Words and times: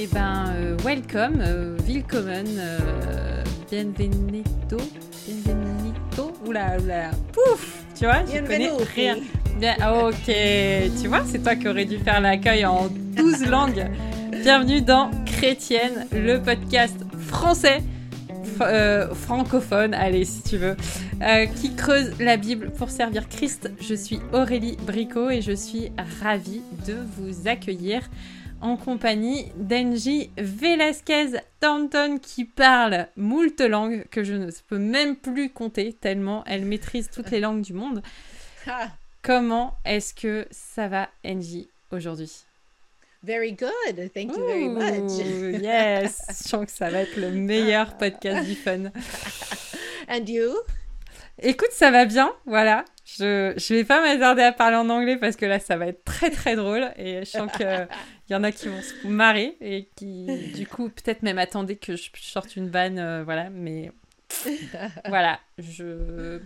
eh 0.00 0.06
ben, 0.06 0.54
euh, 0.54 0.76
welcome, 0.84 1.40
euh, 1.40 1.76
willkommen, 1.84 2.46
euh, 2.56 3.42
bienvenido, 3.68 4.76
bienvenido, 5.26 6.32
oula, 6.46 6.76
oula, 6.78 7.10
pouf, 7.32 7.82
tu 7.98 8.04
vois, 8.04 8.24
je 8.24 8.38
connais 8.46 8.70
rien. 8.94 9.16
Bien, 9.58 9.74
ok, 10.04 10.32
tu 11.02 11.08
vois, 11.08 11.24
c'est 11.26 11.42
toi 11.42 11.56
qui 11.56 11.66
aurais 11.66 11.84
dû 11.84 11.98
faire 11.98 12.20
l'accueil 12.20 12.64
en 12.64 12.86
12 13.16 13.46
langues. 13.50 13.90
Bienvenue 14.30 14.82
dans 14.82 15.10
Chrétienne, 15.26 16.06
le 16.12 16.38
podcast 16.38 16.96
français, 17.18 17.82
euh, 18.60 19.12
francophone, 19.14 19.94
allez, 19.94 20.24
si 20.24 20.42
tu 20.42 20.58
veux, 20.58 20.76
euh, 21.22 21.46
qui 21.46 21.74
creuse 21.74 22.12
la 22.20 22.36
Bible 22.36 22.70
pour 22.70 22.90
servir 22.90 23.28
Christ. 23.28 23.72
Je 23.80 23.94
suis 23.94 24.20
Aurélie 24.32 24.76
Bricot 24.86 25.30
et 25.30 25.42
je 25.42 25.52
suis 25.52 25.90
ravie 26.22 26.62
de 26.86 26.94
vous 27.16 27.48
accueillir 27.48 28.02
en 28.60 28.76
compagnie 28.76 29.52
d'Angie 29.56 30.30
Velasquez 30.36 31.38
Thornton 31.60 32.18
qui 32.20 32.44
parle 32.44 33.08
moult 33.16 33.60
langues 33.60 34.04
que 34.10 34.24
je 34.24 34.34
ne 34.34 34.50
peux 34.68 34.78
même 34.78 35.16
plus 35.16 35.50
compter 35.50 35.92
tellement 35.92 36.44
elle 36.46 36.64
maîtrise 36.64 37.10
toutes 37.10 37.30
les 37.30 37.40
langues 37.40 37.62
du 37.62 37.72
monde. 37.72 38.02
Comment 39.22 39.74
est-ce 39.84 40.14
que 40.14 40.46
ça 40.50 40.88
va, 40.88 41.08
Angie, 41.24 41.68
aujourd'hui? 41.90 42.44
Very 43.22 43.52
good. 43.52 44.12
Thank 44.14 44.36
you 44.36 44.46
very 44.46 44.68
much. 44.68 45.10
yes. 45.60 46.22
Je 46.28 46.48
sens 46.48 46.66
que 46.66 46.72
ça 46.72 46.88
va 46.88 47.00
être 47.00 47.16
le 47.16 47.32
meilleur 47.32 47.96
podcast 47.98 48.46
du 48.46 48.54
fun. 48.54 48.92
And 50.08 50.28
you? 50.28 50.54
Écoute, 51.40 51.70
ça 51.70 51.90
va 51.90 52.04
bien, 52.04 52.32
voilà. 52.46 52.84
Je 53.04 53.52
ne 53.52 53.74
vais 53.76 53.84
pas 53.84 54.02
m'attarder 54.02 54.42
à 54.42 54.52
parler 54.52 54.76
en 54.76 54.90
anglais 54.90 55.16
parce 55.16 55.36
que 55.36 55.46
là, 55.46 55.58
ça 55.60 55.76
va 55.76 55.86
être 55.86 56.04
très 56.04 56.30
très 56.30 56.56
drôle 56.56 56.90
et 56.96 57.20
je 57.20 57.30
sens 57.30 57.50
qu'il 57.52 57.88
y 58.28 58.34
en 58.34 58.44
a 58.44 58.52
qui 58.52 58.68
vont 58.68 58.82
se 58.82 59.06
marrer 59.06 59.56
et 59.60 59.88
qui, 59.96 60.26
du 60.54 60.66
coup, 60.66 60.90
peut-être 60.90 61.22
même 61.22 61.38
attendaient 61.38 61.76
que 61.76 61.96
je 61.96 62.10
sorte 62.16 62.56
une 62.56 62.68
vanne, 62.68 62.98
euh, 62.98 63.24
voilà. 63.24 63.50
Mais 63.50 63.92
voilà, 65.08 65.40
je, 65.58 66.40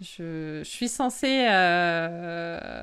je, 0.00 0.60
je 0.62 0.68
suis 0.68 0.88
censée. 0.88 1.46
Euh... 1.48 2.82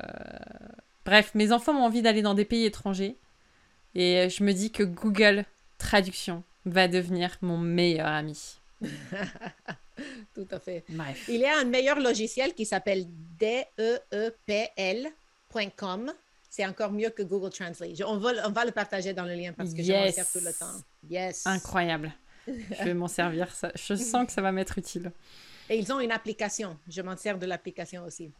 Bref, 1.04 1.32
mes 1.34 1.52
enfants 1.52 1.72
ont 1.72 1.84
envie 1.84 2.02
d'aller 2.02 2.22
dans 2.22 2.34
des 2.34 2.44
pays 2.44 2.64
étrangers 2.64 3.16
et 3.94 4.28
je 4.28 4.42
me 4.42 4.52
dis 4.52 4.72
que 4.72 4.82
Google 4.82 5.44
Traduction 5.78 6.42
va 6.64 6.88
devenir 6.88 7.36
mon 7.42 7.58
meilleur 7.58 8.08
ami. 8.08 8.58
Tout 10.34 10.48
à 10.50 10.58
fait. 10.60 10.84
Il 11.28 11.36
y 11.36 11.46
a 11.46 11.58
un 11.58 11.64
meilleur 11.64 11.98
logiciel 12.00 12.54
qui 12.54 12.66
s'appelle 12.66 13.06
DEEPL.com. 13.38 13.72
C'est 16.48 16.64
encore 16.66 16.92
mieux 16.92 17.10
que 17.10 17.22
Google 17.22 17.50
Translate. 17.50 18.00
On 18.06 18.16
va, 18.18 18.48
on 18.48 18.52
va 18.52 18.64
le 18.64 18.72
partager 18.72 19.12
dans 19.12 19.24
le 19.24 19.34
lien 19.34 19.52
parce 19.52 19.74
que 19.74 19.82
je 19.82 19.92
m'en 19.92 20.10
sers 20.10 20.30
tout 20.30 20.40
le 20.40 20.52
temps. 20.52 20.80
Yes. 21.08 21.46
Incroyable. 21.46 22.12
je 22.46 22.84
vais 22.84 22.94
m'en 22.94 23.08
servir. 23.08 23.54
Ça, 23.54 23.72
je 23.74 23.94
sens 23.96 24.26
que 24.26 24.32
ça 24.32 24.40
va 24.40 24.52
m'être 24.52 24.78
utile. 24.78 25.12
Et 25.68 25.76
ils 25.78 25.92
ont 25.92 26.00
une 26.00 26.12
application. 26.12 26.78
Je 26.88 27.02
m'en 27.02 27.16
sers 27.16 27.38
de 27.38 27.46
l'application 27.46 28.04
aussi. 28.04 28.30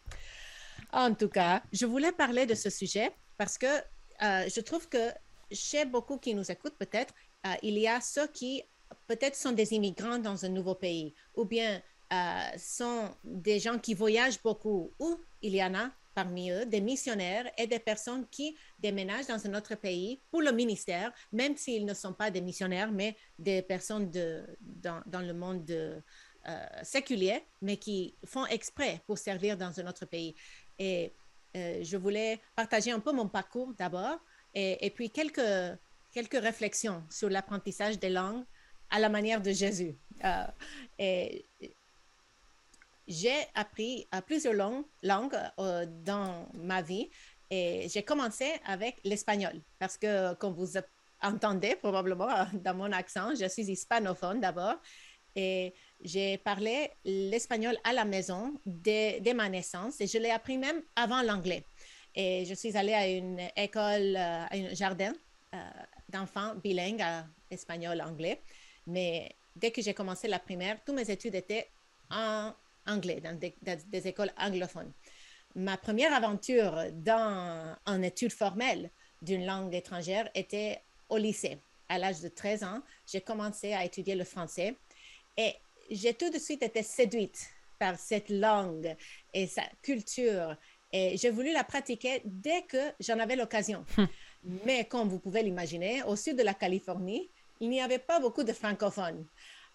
En 0.92 1.14
tout 1.14 1.28
cas, 1.28 1.62
je 1.72 1.84
voulais 1.86 2.12
parler 2.12 2.46
de 2.46 2.54
ce 2.54 2.70
sujet 2.70 3.10
parce 3.36 3.58
que 3.58 3.66
euh, 3.66 4.48
je 4.48 4.60
trouve 4.60 4.88
que 4.88 5.10
chez 5.50 5.84
beaucoup 5.84 6.18
qui 6.18 6.34
nous 6.34 6.50
écoutent 6.50 6.76
peut-être, 6.78 7.12
euh, 7.46 7.54
il 7.62 7.78
y 7.78 7.88
a 7.88 8.00
ceux 8.00 8.26
qui 8.28 8.62
peut-être 9.06 9.36
sont 9.36 9.52
des 9.52 9.72
immigrants 9.74 10.18
dans 10.18 10.44
un 10.44 10.48
nouveau 10.48 10.74
pays 10.74 11.14
ou 11.34 11.44
bien 11.44 11.82
euh, 12.12 12.58
sont 12.58 13.10
des 13.24 13.58
gens 13.58 13.78
qui 13.78 13.94
voyagent 13.94 14.40
beaucoup 14.42 14.92
ou 14.98 15.18
il 15.42 15.54
y 15.54 15.62
en 15.62 15.74
a 15.74 15.90
parmi 16.14 16.50
eux 16.50 16.64
des 16.64 16.80
missionnaires 16.80 17.50
et 17.58 17.66
des 17.66 17.78
personnes 17.78 18.26
qui 18.28 18.56
déménagent 18.78 19.26
dans 19.26 19.46
un 19.46 19.54
autre 19.54 19.74
pays 19.74 20.22
pour 20.30 20.40
le 20.40 20.50
ministère, 20.50 21.12
même 21.30 21.56
s'ils 21.56 21.84
ne 21.84 21.92
sont 21.92 22.14
pas 22.14 22.30
des 22.30 22.40
missionnaires, 22.40 22.90
mais 22.90 23.16
des 23.38 23.60
personnes 23.60 24.10
de, 24.10 24.46
dans, 24.60 25.20
le 25.20 25.34
monde 25.34 25.64
de, 25.66 26.00
euh, 26.48 26.66
séculier, 26.82 27.42
mais 27.60 27.76
qui 27.76 28.14
font 28.24 28.46
exprès 28.46 29.02
pour 29.06 29.18
servir 29.18 29.58
dans 29.58 29.78
un 29.78 29.86
autre 29.88 30.06
pays. 30.06 30.34
Et 30.78 31.12
euh, 31.56 31.80
je 31.82 31.96
voulais 31.96 32.40
partager 32.54 32.92
un 32.92 33.00
peu 33.00 33.12
mon 33.12 33.28
parcours 33.28 33.74
d'abord 33.76 34.18
et, 34.54 34.86
et, 34.86 34.90
puis 34.90 35.10
quelques, 35.10 35.76
quelques 36.12 36.40
réflexions 36.40 37.02
sur 37.10 37.28
l'apprentissage 37.28 37.98
des 37.98 38.10
langues 38.10 38.44
à 38.90 38.98
la 38.98 39.08
manière 39.08 39.40
de 39.40 39.52
Jésus. 39.52 39.96
Euh, 40.24 40.46
j'ai 43.06 43.36
appris 43.54 44.08
plusieurs 44.26 44.54
langues, 45.02 45.36
euh, 45.58 45.86
dans 46.04 46.48
ma 46.54 46.82
vie 46.82 47.08
et 47.50 47.86
j'ai 47.88 48.02
commencé 48.02 48.46
avec 48.64 48.96
l'espagnol 49.04 49.60
parce 49.78 49.96
que, 49.96 50.34
comme 50.34 50.54
vous 50.54 50.72
entendez 51.22 51.76
probablement 51.76 52.46
dans 52.54 52.74
mon 52.74 52.90
accent, 52.92 53.34
je 53.38 53.48
suis 53.48 53.70
hispanophone 53.70 54.40
d'abord 54.40 54.76
et 55.36 55.74
j'ai 56.00 56.38
parlé 56.38 56.90
l'espagnol 57.04 57.76
à 57.84 57.92
la 57.92 58.04
maison 58.04 58.54
dès, 58.64 59.20
ma 59.34 59.48
naissance 59.48 60.00
et 60.00 60.06
je 60.06 60.18
l'ai 60.18 60.30
appris 60.30 60.58
même 60.58 60.82
avant 60.96 61.22
l'anglais. 61.22 61.64
Et 62.14 62.46
je 62.46 62.54
suis 62.54 62.76
allée 62.76 62.94
à 62.94 63.06
une 63.06 63.40
école, 63.56 64.16
euh, 64.16 64.44
à 64.44 64.54
un 64.54 64.74
jardin 64.74 65.12
d'enfants 66.08 66.54
bilingues, 66.56 67.04
espagnol-anglais. 67.50 68.42
Mais 68.86 69.34
dès 69.56 69.70
que 69.70 69.82
j'ai 69.82 69.94
commencé 69.94 70.28
la 70.28 70.38
primaire, 70.38 70.78
toutes 70.84 70.96
mes 70.96 71.10
études 71.10 71.34
étaient 71.34 71.68
en 72.10 72.52
anglais, 72.86 73.20
dans 73.20 73.36
des, 73.38 74.08
écoles 74.08 74.30
anglophones. 74.38 74.92
Ma 75.54 75.76
première 75.76 76.12
aventure 76.12 76.84
dans, 76.92 77.76
en 77.86 78.02
études 78.02 78.32
formelles 78.32 78.90
d'une 79.22 79.46
langue 79.46 79.74
étrangère 79.74 80.28
était 80.34 80.80
au 81.08 81.16
lycée. 81.16 81.58
À 81.88 81.98
l'âge 81.98 82.20
de 82.20 82.28
13 82.28 82.64
ans, 82.64 82.82
j'ai 83.06 83.20
commencé 83.20 83.72
à 83.72 83.84
étudier 83.84 84.14
le 84.14 84.24
français 84.24 84.76
et 85.36 85.54
j'ai 85.90 86.14
tout 86.14 86.30
de 86.30 86.38
suite 86.38 86.62
été 86.62 86.82
séduite 86.82 87.48
par 87.78 87.98
cette 87.98 88.28
langue 88.28 88.94
et 89.32 89.46
sa 89.46 89.62
culture. 89.82 90.56
Et 90.92 91.16
j'ai 91.16 91.30
voulu 91.30 91.52
la 91.52 91.64
pratiquer 91.64 92.22
dès 92.24 92.62
que 92.62 92.92
j'en 93.00 93.18
avais 93.18 93.36
l'occasion. 93.36 93.84
Hum. 93.98 94.08
Mais 94.64 94.84
comme 94.84 95.08
vous 95.08 95.18
pouvez 95.18 95.42
l'imaginer, 95.42 96.02
au 96.04 96.14
sud 96.14 96.36
de 96.36 96.42
la 96.42 96.54
Californie, 96.54 97.28
il 97.60 97.68
n'y 97.68 97.80
avait 97.80 97.98
pas 97.98 98.20
beaucoup 98.20 98.44
de 98.44 98.52
francophones. 98.52 99.26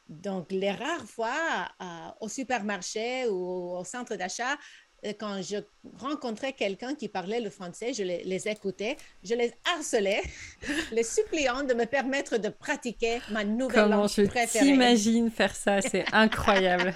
Donc, 0.08 0.52
les 0.52 0.72
rares 0.72 1.06
fois 1.06 1.70
euh, 1.82 1.86
au 2.20 2.28
supermarché 2.28 3.28
ou 3.28 3.78
au 3.78 3.84
centre 3.84 4.16
d'achat, 4.16 4.58
euh, 5.06 5.14
quand 5.20 5.42
je 5.42 5.58
rencontrais 6.00 6.54
quelqu'un 6.54 6.94
qui 6.94 7.08
parlait 7.08 7.40
le 7.40 7.50
français, 7.50 7.94
je 7.94 8.04
les, 8.04 8.48
écoutais, 8.48 8.98
je 9.24 9.34
les 9.34 9.52
harcelais, 9.74 10.22
les 10.92 11.04
suppliant 11.04 11.64
de 11.64 11.74
me 11.74 11.86
permettre 11.86 12.38
de 12.38 12.50
pratiquer 12.50 13.20
ma 13.32 13.44
nouvelle 13.44 13.84
Comment 13.84 14.02
langue 14.02 14.10
je 14.10 14.60
t'imagine 14.60 15.32
faire 15.32 15.56
ça, 15.56 15.82
c'est 15.82 16.06
incroyable. 16.12 16.94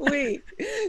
oui, 0.00 0.42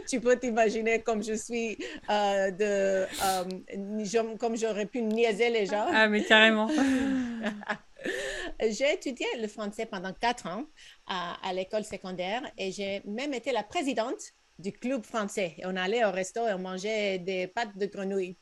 tu 0.08 0.20
peux 0.20 0.36
t'imaginer 0.36 1.00
comme 1.00 1.22
je 1.22 1.34
suis 1.34 1.78
euh, 2.10 2.50
de, 2.50 4.36
comme 4.36 4.56
j'aurais 4.56 4.86
pu 4.86 5.00
niaiser 5.02 5.48
les 5.48 5.66
gens. 5.66 5.86
Ah, 5.90 6.08
mais 6.08 6.22
carrément. 6.24 6.68
j'ai 8.60 8.94
étudié 8.94 9.26
le 9.40 9.48
français 9.48 9.86
pendant 9.86 10.12
quatre 10.12 10.46
ans 10.46 10.64
à, 11.06 11.52
l'école 11.52 11.84
secondaire 11.84 12.42
et 12.56 12.72
j'ai 12.72 13.02
même 13.04 13.34
été 13.34 13.52
la 13.52 13.62
présidente 13.62 14.20
du 14.58 14.72
club 14.72 15.04
français. 15.04 15.54
Et 15.58 15.66
on 15.66 15.76
allait 15.76 16.04
au 16.04 16.10
resto 16.10 16.46
et 16.46 16.52
on 16.52 16.58
mangeait 16.58 17.18
des 17.18 17.46
pâtes 17.46 17.76
de 17.76 17.86
grenouille. 17.86 18.36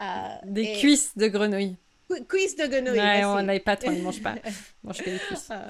Euh, 0.00 0.04
des 0.44 0.72
cuisses 0.74 1.16
de 1.16 1.28
grenouille. 1.28 1.76
cuisses 2.28 2.56
de 2.56 2.66
grenouille. 2.66 2.98
Ouais, 2.98 3.24
on 3.24 3.42
n'a 3.42 3.60
pas 3.60 3.76
on 3.86 3.92
ne 3.92 4.02
mange 4.02 4.22
pas. 4.22 4.36
On 4.84 4.88
mange 4.88 4.98
que 4.98 5.10
des 5.10 5.18
cuisses. 5.18 5.48
Ah. 5.50 5.68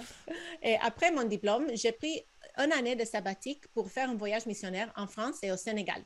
Et 0.62 0.76
après 0.80 1.10
mon 1.10 1.24
diplôme, 1.24 1.66
j'ai 1.74 1.92
pris 1.92 2.22
une 2.58 2.72
année 2.72 2.96
de 2.96 3.04
sabbatique 3.04 3.66
pour 3.74 3.90
faire 3.90 4.10
un 4.10 4.16
voyage 4.16 4.46
missionnaire 4.46 4.92
en 4.96 5.06
France 5.06 5.38
et 5.42 5.50
au 5.50 5.56
Sénégal. 5.56 6.02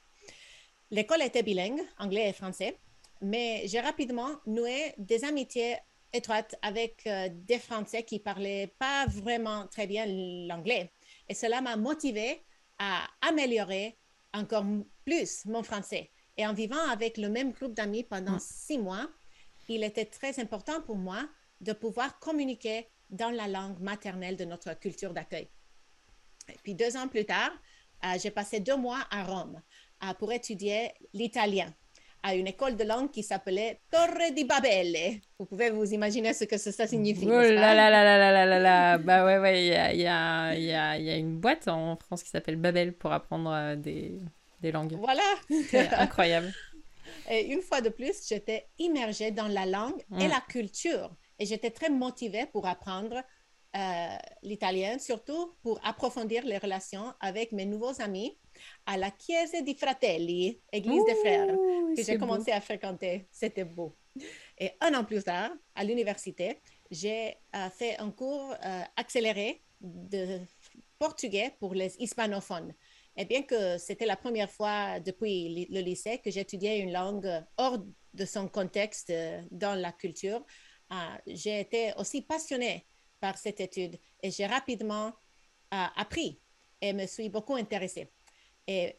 L'école 0.90 1.22
était 1.22 1.42
bilingue, 1.42 1.80
anglais 1.98 2.28
et 2.28 2.32
français, 2.32 2.78
mais 3.20 3.62
j'ai 3.66 3.80
rapidement 3.80 4.30
noué 4.46 4.94
des 4.98 5.24
amitiés 5.24 5.76
étroite 6.14 6.54
avec 6.62 7.06
euh, 7.06 7.28
des 7.30 7.58
Français 7.58 8.04
qui 8.04 8.20
parlaient 8.20 8.74
pas 8.78 9.06
vraiment 9.06 9.66
très 9.66 9.86
bien 9.86 10.06
l'anglais. 10.06 10.92
Et 11.28 11.34
cela 11.34 11.60
m'a 11.60 11.76
motivé 11.76 12.42
à 12.78 13.06
améliorer 13.20 13.98
encore 14.32 14.64
plus 15.04 15.44
mon 15.46 15.62
français. 15.62 16.10
Et 16.36 16.46
en 16.46 16.54
vivant 16.54 16.88
avec 16.90 17.18
le 17.18 17.28
même 17.28 17.52
groupe 17.52 17.74
d'amis 17.74 18.04
pendant 18.04 18.36
mm. 18.36 18.40
six 18.40 18.78
mois, 18.78 19.08
il 19.68 19.82
était 19.82 20.06
très 20.06 20.38
important 20.40 20.80
pour 20.82 20.96
moi 20.96 21.28
de 21.60 21.72
pouvoir 21.72 22.18
communiquer 22.18 22.88
dans 23.10 23.30
la 23.30 23.48
langue 23.48 23.80
maternelle 23.80 24.36
de 24.36 24.44
notre 24.44 24.74
culture 24.78 25.12
d'accueil. 25.12 25.48
Et 26.48 26.58
puis 26.62 26.74
deux 26.74 26.96
ans 26.96 27.08
plus 27.08 27.24
tard, 27.24 27.52
euh, 28.04 28.18
j'ai 28.22 28.30
passé 28.30 28.60
deux 28.60 28.76
mois 28.76 29.06
à 29.10 29.24
Rome 29.24 29.60
euh, 30.04 30.14
pour 30.14 30.32
étudier 30.32 30.92
l'italien 31.12 31.72
à 32.24 32.34
une 32.34 32.46
école 32.46 32.74
de 32.74 32.84
langue 32.84 33.10
qui 33.10 33.22
s'appelait 33.22 33.80
Torre 33.90 34.32
di 34.34 34.44
Babele. 34.44 35.20
Vous 35.38 35.44
pouvez 35.44 35.68
vous 35.68 35.92
imaginer 35.92 36.32
ce 36.32 36.44
que 36.44 36.56
ça 36.56 36.86
signifie. 36.86 37.26
Oh 37.26 37.30
là 37.30 37.74
là 37.74 37.90
là 37.90 38.02
là 38.02 38.32
là 38.32 38.46
là 38.46 38.58
là 38.58 38.98
Bah 38.98 39.26
ouais, 39.26 39.38
ouais, 39.38 39.62
il 39.62 39.68
y 39.68 39.74
a, 39.74 39.94
y, 39.94 40.06
a, 40.06 40.54
y, 40.56 40.72
a, 40.72 40.98
y 40.98 41.10
a, 41.10 41.16
une 41.16 41.36
boîte 41.36 41.68
en 41.68 41.96
France 41.96 42.22
qui 42.22 42.30
s'appelle 42.30 42.56
Babel 42.56 42.94
pour 42.94 43.12
apprendre 43.12 43.52
euh, 43.52 43.76
des, 43.76 44.18
des 44.62 44.72
langues. 44.72 44.96
Voilà. 44.98 45.22
incroyable. 45.98 46.50
Et 47.30 47.52
une 47.52 47.60
fois 47.60 47.82
de 47.82 47.90
plus, 47.90 48.26
j'étais 48.26 48.68
immergée 48.78 49.30
dans 49.30 49.48
la 49.48 49.66
langue 49.66 50.00
et 50.18 50.26
mm. 50.26 50.30
la 50.30 50.42
culture 50.48 51.14
et 51.38 51.44
j'étais 51.44 51.70
très 51.70 51.90
motivée 51.90 52.46
pour 52.46 52.66
apprendre 52.66 53.22
euh, 53.76 54.16
l'italien, 54.42 54.98
surtout 54.98 55.54
pour 55.62 55.78
approfondir 55.84 56.44
les 56.44 56.58
relations 56.58 57.12
avec 57.20 57.52
mes 57.52 57.66
nouveaux 57.66 58.00
amis 58.00 58.38
à 58.86 58.96
la 58.96 59.10
Chiesa 59.10 59.60
di 59.62 59.74
Fratelli, 59.74 60.60
Église 60.72 61.04
des 61.04 61.14
frères, 61.14 61.54
que 61.96 62.02
j'ai 62.02 62.18
commencé 62.18 62.52
à 62.52 62.60
fréquenter. 62.60 63.26
C'était 63.30 63.64
beau. 63.64 63.96
Et 64.58 64.72
un 64.80 64.94
an 64.94 65.04
plus 65.04 65.22
tard, 65.24 65.50
à 65.74 65.84
l'université, 65.84 66.60
j'ai 66.90 67.36
euh, 67.54 67.70
fait 67.70 67.98
un 67.98 68.10
cours 68.10 68.54
euh, 68.64 68.82
accéléré 68.96 69.62
de 69.80 70.40
portugais 70.98 71.54
pour 71.58 71.74
les 71.74 71.96
hispanophones. 71.98 72.74
Et 73.16 73.24
bien 73.24 73.42
que 73.42 73.78
c'était 73.78 74.06
la 74.06 74.16
première 74.16 74.50
fois 74.50 75.00
depuis 75.00 75.68
le 75.70 75.80
lycée 75.80 76.18
que 76.18 76.30
j'étudiais 76.30 76.80
une 76.80 76.92
langue 76.92 77.28
hors 77.56 77.78
de 78.12 78.24
son 78.24 78.48
contexte 78.48 79.12
dans 79.50 79.74
la 79.74 79.92
culture, 79.92 80.44
j'ai 81.26 81.60
été 81.60 81.92
aussi 81.96 82.22
passionnée 82.22 82.86
par 83.20 83.38
cette 83.38 83.60
étude 83.60 83.98
et 84.22 84.30
j'ai 84.30 84.46
rapidement 84.46 85.06
euh, 85.72 85.86
appris 85.96 86.40
et 86.80 86.92
me 86.92 87.06
suis 87.06 87.28
beaucoup 87.28 87.54
intéressée. 87.54 88.12
Et 88.66 88.96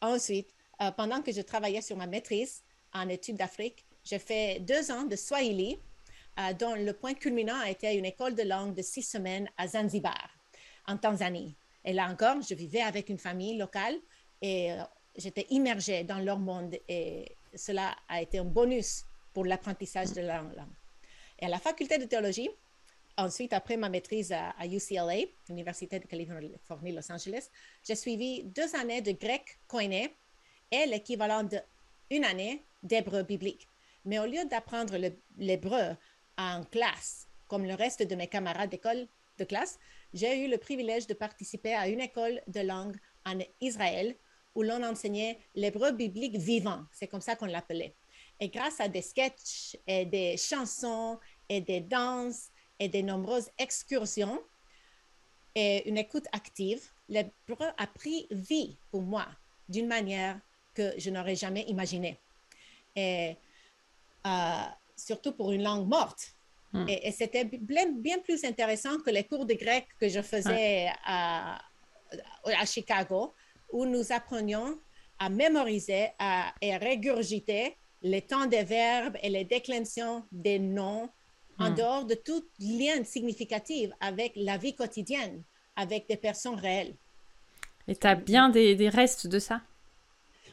ensuite, 0.00 0.54
euh, 0.80 0.90
pendant 0.90 1.22
que 1.22 1.32
je 1.32 1.40
travaillais 1.40 1.80
sur 1.80 1.96
ma 1.96 2.06
maîtrise 2.06 2.62
en 2.92 3.08
études 3.08 3.36
d'Afrique, 3.36 3.84
j'ai 4.04 4.18
fait 4.18 4.60
deux 4.60 4.90
ans 4.90 5.04
de 5.04 5.16
Swahili, 5.16 5.78
euh, 6.38 6.52
dont 6.54 6.74
le 6.74 6.92
point 6.92 7.14
culminant 7.14 7.58
a 7.60 7.70
été 7.70 7.94
une 7.94 8.04
école 8.04 8.34
de 8.34 8.42
langue 8.42 8.74
de 8.74 8.82
six 8.82 9.02
semaines 9.02 9.48
à 9.56 9.68
Zanzibar, 9.68 10.30
en 10.86 10.96
Tanzanie. 10.96 11.54
Et 11.84 11.92
là 11.92 12.08
encore, 12.08 12.40
je 12.42 12.54
vivais 12.54 12.80
avec 12.80 13.08
une 13.08 13.18
famille 13.18 13.56
locale 13.56 13.96
et 14.42 14.70
j'étais 15.16 15.46
immergée 15.50 16.02
dans 16.02 16.18
leur 16.18 16.38
monde 16.38 16.76
et 16.88 17.36
cela 17.54 17.94
a 18.08 18.22
été 18.22 18.38
un 18.38 18.44
bonus 18.44 19.04
pour 19.32 19.44
l'apprentissage 19.44 20.12
de 20.12 20.22
la 20.22 20.42
langue. 20.42 20.62
Et 21.38 21.46
à 21.46 21.48
la 21.48 21.58
faculté 21.58 21.98
de 21.98 22.04
théologie, 22.04 22.48
Ensuite, 23.16 23.52
après 23.52 23.76
ma 23.76 23.88
maîtrise 23.88 24.32
à, 24.32 24.66
UCLA, 24.66 25.26
Université 25.48 26.00
de 26.00 26.06
Californie, 26.06 26.92
Los 26.92 27.12
Angeles, 27.12 27.48
j'ai 27.86 27.94
suivi 27.94 28.42
deux 28.44 28.74
années 28.74 29.02
de 29.02 29.12
grec 29.12 29.58
koiné 29.68 30.16
et 30.70 30.86
l'équivalent 30.86 31.44
d'une 31.44 32.24
année 32.24 32.64
d'hébreu 32.82 33.22
biblique. 33.22 33.68
Mais 34.04 34.18
au 34.18 34.26
lieu 34.26 34.44
d'apprendre 34.46 34.96
l'hébreu 35.36 35.96
en 36.36 36.64
classe, 36.64 37.28
comme 37.46 37.64
le 37.64 37.74
reste 37.74 38.02
de 38.02 38.14
mes 38.16 38.26
camarades 38.26 38.70
d'école 38.70 39.06
de 39.38 39.44
classe, 39.44 39.78
j'ai 40.12 40.44
eu 40.44 40.48
le 40.48 40.58
privilège 40.58 41.06
de 41.06 41.14
participer 41.14 41.74
à 41.74 41.88
une 41.88 42.00
école 42.00 42.40
de 42.48 42.60
langue 42.60 42.96
en 43.24 43.38
Israël 43.60 44.16
où 44.56 44.62
l'on 44.62 44.82
enseignait 44.82 45.38
l'hébreu 45.54 45.92
biblique 45.92 46.36
vivant. 46.36 46.84
C'est 46.92 47.08
comme 47.08 47.20
ça 47.20 47.36
qu'on 47.36 47.46
l'appelait. 47.46 47.94
Et 48.40 48.48
grâce 48.48 48.80
à 48.80 48.88
des 48.88 49.02
sketchs 49.02 49.76
et 49.86 50.04
des 50.04 50.36
chansons 50.36 51.18
et 51.48 51.60
des 51.60 51.80
danses 51.80 52.48
et 52.78 52.88
de 52.88 53.00
nombreuses 53.00 53.50
excursions 53.58 54.40
et 55.54 55.88
une 55.88 55.98
écoute 55.98 56.26
active, 56.32 56.82
l'hébreu 57.08 57.68
a 57.78 57.86
pris 57.86 58.26
vie 58.30 58.76
pour 58.90 59.02
moi 59.02 59.26
d'une 59.68 59.86
manière 59.86 60.40
que 60.74 60.92
je 60.98 61.10
n'aurais 61.10 61.36
jamais 61.36 61.62
imaginée. 61.62 62.18
Et 62.96 63.36
euh, 64.26 64.62
surtout 64.96 65.32
pour 65.32 65.52
une 65.52 65.62
langue 65.62 65.86
morte. 65.86 66.34
Hmm. 66.72 66.86
Et, 66.88 67.12
c'était 67.12 67.44
bien, 67.44 68.18
plus 68.18 68.44
intéressant 68.44 68.98
que 68.98 69.10
les 69.10 69.24
cours 69.24 69.46
de 69.46 69.54
grec 69.54 69.86
que 70.00 70.08
je 70.08 70.22
faisais 70.22 70.88
à, 71.04 71.60
à, 72.44 72.66
Chicago, 72.66 73.32
où 73.70 73.86
nous 73.86 74.10
apprenions 74.10 74.78
à 75.20 75.28
mémoriser 75.28 76.08
et 76.60 76.74
à 76.74 76.78
régurgiter 76.78 77.76
les 78.02 78.22
temps 78.22 78.46
des 78.46 78.64
verbes 78.64 79.16
et 79.22 79.28
les 79.28 79.44
déclinaisons 79.44 80.24
des 80.32 80.58
noms 80.58 81.08
en 81.58 81.70
hmm. 81.70 81.74
dehors 81.74 82.04
de 82.04 82.14
tout 82.14 82.44
lien 82.58 83.04
significatif 83.04 83.90
avec 84.00 84.32
la 84.36 84.56
vie 84.56 84.74
quotidienne, 84.74 85.42
avec 85.76 86.08
des 86.08 86.16
personnes 86.16 86.56
réelles. 86.56 86.96
Et 87.88 87.96
tu 87.96 88.06
as 88.06 88.14
bien 88.14 88.48
des, 88.48 88.74
des, 88.74 88.88
restes 88.88 89.26
de 89.26 89.38
ça? 89.38 89.60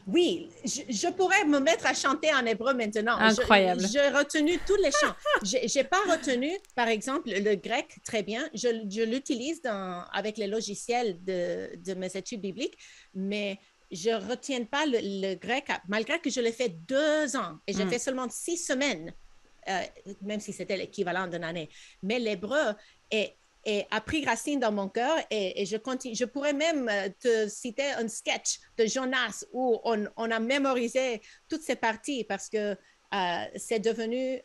Oui, 0.06 0.50
je, 0.64 1.10
pourrais 1.12 1.44
me 1.44 1.60
mettre 1.60 1.86
à 1.86 1.94
chanter 1.94 2.34
en 2.34 2.44
hébreu 2.44 2.74
maintenant. 2.74 3.16
Incroyable. 3.16 3.82
J'ai 3.90 4.08
retenu 4.08 4.58
tous 4.66 4.76
les 4.76 4.90
chants. 4.90 5.14
Je 5.44 5.78
n'ai 5.78 5.84
pas 5.84 6.00
retenu, 6.10 6.50
par 6.74 6.88
exemple, 6.88 7.30
le 7.30 7.54
grec 7.54 7.98
très 8.04 8.22
bien. 8.22 8.48
Je, 8.52 8.68
je 8.90 9.02
l'utilise 9.02 9.60
avec 10.12 10.38
les 10.38 10.48
logiciels 10.48 11.22
de, 11.22 11.76
de, 11.76 11.94
mes 11.94 12.16
études 12.16 12.40
bibliques, 12.40 12.76
mais 13.14 13.58
je 13.92 14.10
ne 14.10 14.28
retiens 14.28 14.64
pas 14.64 14.86
le, 14.86 15.34
grec, 15.36 15.68
malgré 15.86 16.18
que 16.18 16.30
je 16.30 16.40
l'ai 16.40 16.52
fait 16.52 16.70
deux 16.70 17.36
ans 17.36 17.58
et 17.66 17.72
j'ai 17.72 17.84
hmm. 17.84 17.90
fait 17.90 17.98
seulement 17.98 18.26
six 18.28 18.56
semaines 18.56 19.12
euh, 19.68 19.80
même 20.22 20.40
si 20.40 20.52
c'était 20.52 20.76
l'équivalent 20.76 21.26
d'une 21.26 21.44
année. 21.44 21.68
Mais 22.02 22.18
l'hébreu 22.18 22.74
est, 23.10 23.36
a 23.90 24.00
pris 24.00 24.24
racine 24.24 24.58
dans 24.58 24.72
mon 24.72 24.88
cœur 24.88 25.16
et, 25.30 25.64
je 25.66 25.76
continue. 25.76 26.14
Je 26.14 26.24
pourrais 26.24 26.52
même 26.52 26.88
euh, 26.88 27.08
te 27.20 27.48
citer 27.48 27.90
un 27.92 28.08
sketch 28.08 28.58
de 28.76 28.86
Jonas 28.86 29.44
où 29.52 29.80
on, 29.84 30.30
a 30.30 30.40
mémorisé 30.40 31.20
toutes 31.48 31.62
ces 31.62 31.76
parties 31.76 32.24
parce 32.24 32.48
que 32.48 32.76
euh, 33.14 33.44
c'est 33.56 33.78
devenu 33.78 34.40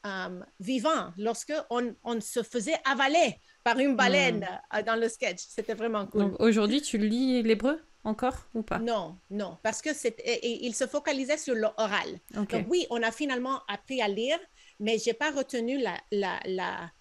vivant 0.60 1.14
lorsque 1.18 1.54
on, 1.70 1.96
se 2.20 2.44
faisait 2.44 2.78
avaler 2.86 3.40
par 3.64 3.80
une 3.80 3.96
baleine 3.96 4.48
hmm. 4.74 4.82
dans 4.84 4.96
le 4.96 5.08
sketch. 5.10 5.40
C'était 5.48 5.74
vraiment 5.74 6.06
cool. 6.06 6.36
Aujourd'hui, 6.40 6.82
tu 6.82 6.98
lis 6.98 7.42
l'hébreu 7.44 7.80
encore 8.08 8.48
ou 8.54 8.64
pas? 8.64 8.80
Non, 8.80 9.18
non, 9.30 9.58
parce 9.62 9.82
que 9.82 9.94
c'est, 9.94 10.16
il 10.44 10.74
se 10.74 10.88
focalisait 10.88 11.38
sur 11.38 11.56
l'oral. 11.56 12.20
Donc 12.34 12.54
oui, 12.70 12.88
on 12.90 13.04
a 13.04 13.12
finalement 13.12 13.62
appris 13.68 14.02
à 14.02 14.08
lire, 14.08 14.40
mais 14.80 14.98
je 14.98 15.08
n'ai 15.08 15.14
pas 15.14 15.32
retenu 15.32 15.78
la, 15.80 15.98
la, 16.12 16.40
la, 16.46 16.92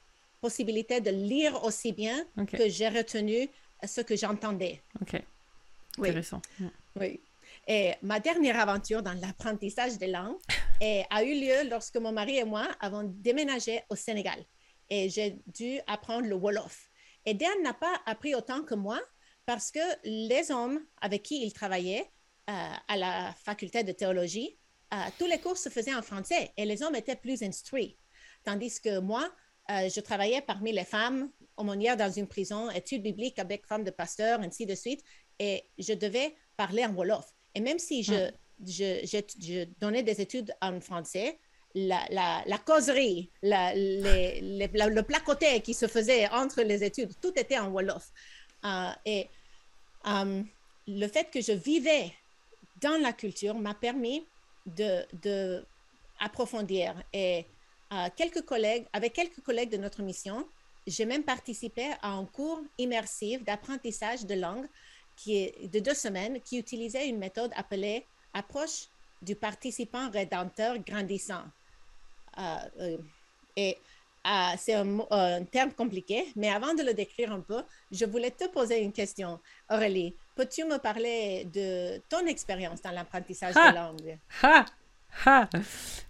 possibilité 0.40 1.00
de 1.00 1.10
lire 1.10 1.64
aussi 1.64 1.92
bien 1.92 2.24
que 2.46 2.68
j'ai 2.68 2.88
retenu 2.88 3.48
ce 3.84 4.02
que 4.02 4.14
j'entendais. 4.14 4.80
OK. 5.00 5.20
Intéressant. 5.98 6.42
Oui. 6.94 7.20
Et 7.66 7.94
ma 8.02 8.20
dernière 8.20 8.60
aventure 8.60 9.02
dans 9.02 9.14
l'apprentissage 9.14 9.98
des 9.98 10.06
langues 10.06 10.36
a 11.10 11.24
eu 11.24 11.40
lieu 11.40 11.68
lorsque 11.68 11.96
mon 11.96 12.12
mari 12.12 12.36
et 12.36 12.44
moi 12.44 12.68
avons 12.80 13.02
déménagé 13.02 13.82
au 13.88 13.96
Sénégal. 13.96 14.38
Et 14.88 15.08
j'ai 15.08 15.38
dû 15.46 15.80
apprendre 15.86 16.28
le 16.28 16.36
Wolof. 16.36 16.90
Et 17.24 17.34
Dan 17.34 17.62
n'a 17.62 17.74
pas 17.74 18.00
appris 18.06 18.34
autant 18.34 18.62
que 18.62 18.74
moi 18.74 19.00
parce 19.46 19.72
que 19.72 19.80
les 20.04 20.50
hommes 20.50 20.80
avec 21.00 21.22
qui 21.24 21.42
il 21.44 21.52
travaillait 21.52 22.08
euh, 22.48 22.72
à 22.86 22.96
la 22.96 23.34
faculté 23.44 23.82
de 23.82 23.92
théologie 23.92 24.56
euh, 24.94 24.96
tous 25.18 25.26
les 25.26 25.38
cours 25.38 25.56
se 25.56 25.68
faisaient 25.68 25.94
en 25.94 26.02
français 26.02 26.52
et 26.56 26.64
les 26.64 26.82
hommes 26.82 26.94
étaient 26.94 27.16
plus 27.16 27.42
instruits. 27.42 27.96
Tandis 28.44 28.80
que 28.80 29.00
moi, 29.00 29.28
euh, 29.70 29.88
je 29.88 30.00
travaillais 30.00 30.40
parmi 30.40 30.72
les 30.72 30.84
femmes 30.84 31.30
aumônières 31.56 31.96
dans 31.96 32.10
une 32.10 32.28
prison, 32.28 32.70
études 32.70 33.02
bibliques 33.02 33.38
avec 33.38 33.66
femmes 33.66 33.84
de 33.84 33.90
pasteurs, 33.90 34.40
ainsi 34.40 34.64
de 34.66 34.74
suite, 34.74 35.02
et 35.38 35.64
je 35.78 35.92
devais 35.92 36.36
parler 36.56 36.84
en 36.84 36.94
Wolof. 36.94 37.26
Et 37.54 37.60
même 37.60 37.78
si 37.78 38.02
je, 38.02 38.30
je, 38.64 39.64
donnais 39.80 40.02
des 40.02 40.20
études 40.20 40.54
en 40.60 40.80
français, 40.80 41.38
la, 41.74 42.06
la, 42.46 42.58
causerie, 42.58 43.30
le 43.42 45.00
placoté 45.02 45.60
qui 45.60 45.74
se 45.74 45.86
faisait 45.86 46.28
entre 46.28 46.62
les 46.62 46.84
études, 46.84 47.12
tout 47.20 47.32
était 47.36 47.58
en 47.58 47.68
Wolof. 47.70 48.12
Euh, 48.64 48.90
et 49.04 49.28
le 50.06 51.08
fait 51.08 51.30
que 51.30 51.40
je 51.40 51.52
vivais 51.52 52.12
dans 52.80 53.00
la 53.00 53.12
culture 53.12 53.54
m'a 53.56 53.74
permis 53.74 54.24
de, 54.66 55.64
approfondir. 56.18 56.94
Et 57.12 57.44
euh, 57.92 58.08
quelques 58.16 58.42
collègues, 58.42 58.86
avec 58.92 59.12
quelques 59.12 59.40
collègues 59.40 59.70
de 59.70 59.76
notre 59.76 60.02
mission, 60.02 60.48
j'ai 60.86 61.04
même 61.04 61.24
participé 61.24 61.92
à 62.00 62.10
un 62.12 62.24
cours 62.24 62.60
immersif 62.78 63.44
d'apprentissage 63.44 64.24
de 64.24 64.34
langue 64.34 64.66
qui 65.16 65.36
est 65.36 65.68
de 65.68 65.78
deux 65.80 65.94
semaines, 65.94 66.40
qui 66.42 66.58
utilisait 66.58 67.08
une 67.08 67.18
méthode 67.18 67.50
appelée 67.56 68.04
approche 68.34 68.88
du 69.22 69.34
participant 69.34 70.10
rédempteur 70.10 70.78
grandissant. 70.78 71.44
Euh, 72.38 72.98
euh, 73.58 73.72
et 74.26 74.56
c'est 74.58 74.74
un, 74.74 74.98
un, 75.10 75.44
terme 75.44 75.72
compliqué, 75.72 76.26
mais 76.36 76.50
avant 76.50 76.74
de 76.74 76.82
le 76.82 76.94
décrire 76.94 77.32
un 77.32 77.40
peu, 77.40 77.62
je 77.92 78.04
voulais 78.04 78.30
te 78.30 78.48
poser 78.48 78.82
une 78.82 78.92
question. 78.92 79.38
Aurélie, 79.70 80.14
peux-tu 80.34 80.64
me 80.64 80.78
parler 80.78 81.46
de 81.52 81.98
ton 82.08 82.26
expérience 82.26 82.82
dans 82.82 82.90
l'apprentissage 82.90 83.54
de 83.54 83.74
langue 83.74 84.18
Ha 84.42 84.64
ha 85.24 85.48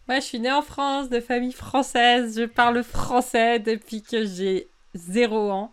Moi, 0.09 0.21
je 0.21 0.25
suis 0.25 0.41
née 0.41 0.53
en 0.53 0.63
France, 0.63 1.09
de 1.09 1.21
famille 1.21 1.53
française. 1.53 2.39
Je 2.39 2.45
parle 2.45 2.83
français 2.83 3.59
depuis 3.59 4.03
que 4.03 4.25
j'ai 4.25 4.69
zéro 4.95 5.51
ans. 5.51 5.73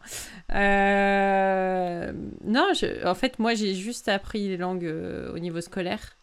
Euh, 0.53 2.11
non, 2.43 2.67
je, 2.73 3.05
en 3.07 3.15
fait, 3.15 3.39
moi, 3.39 3.53
j'ai 3.55 3.73
juste 3.73 4.07
appris 4.07 4.47
les 4.47 4.57
langues 4.57 4.85
euh, 4.85 5.33
au 5.33 5.39
niveau 5.39 5.61
scolaire. 5.61 6.15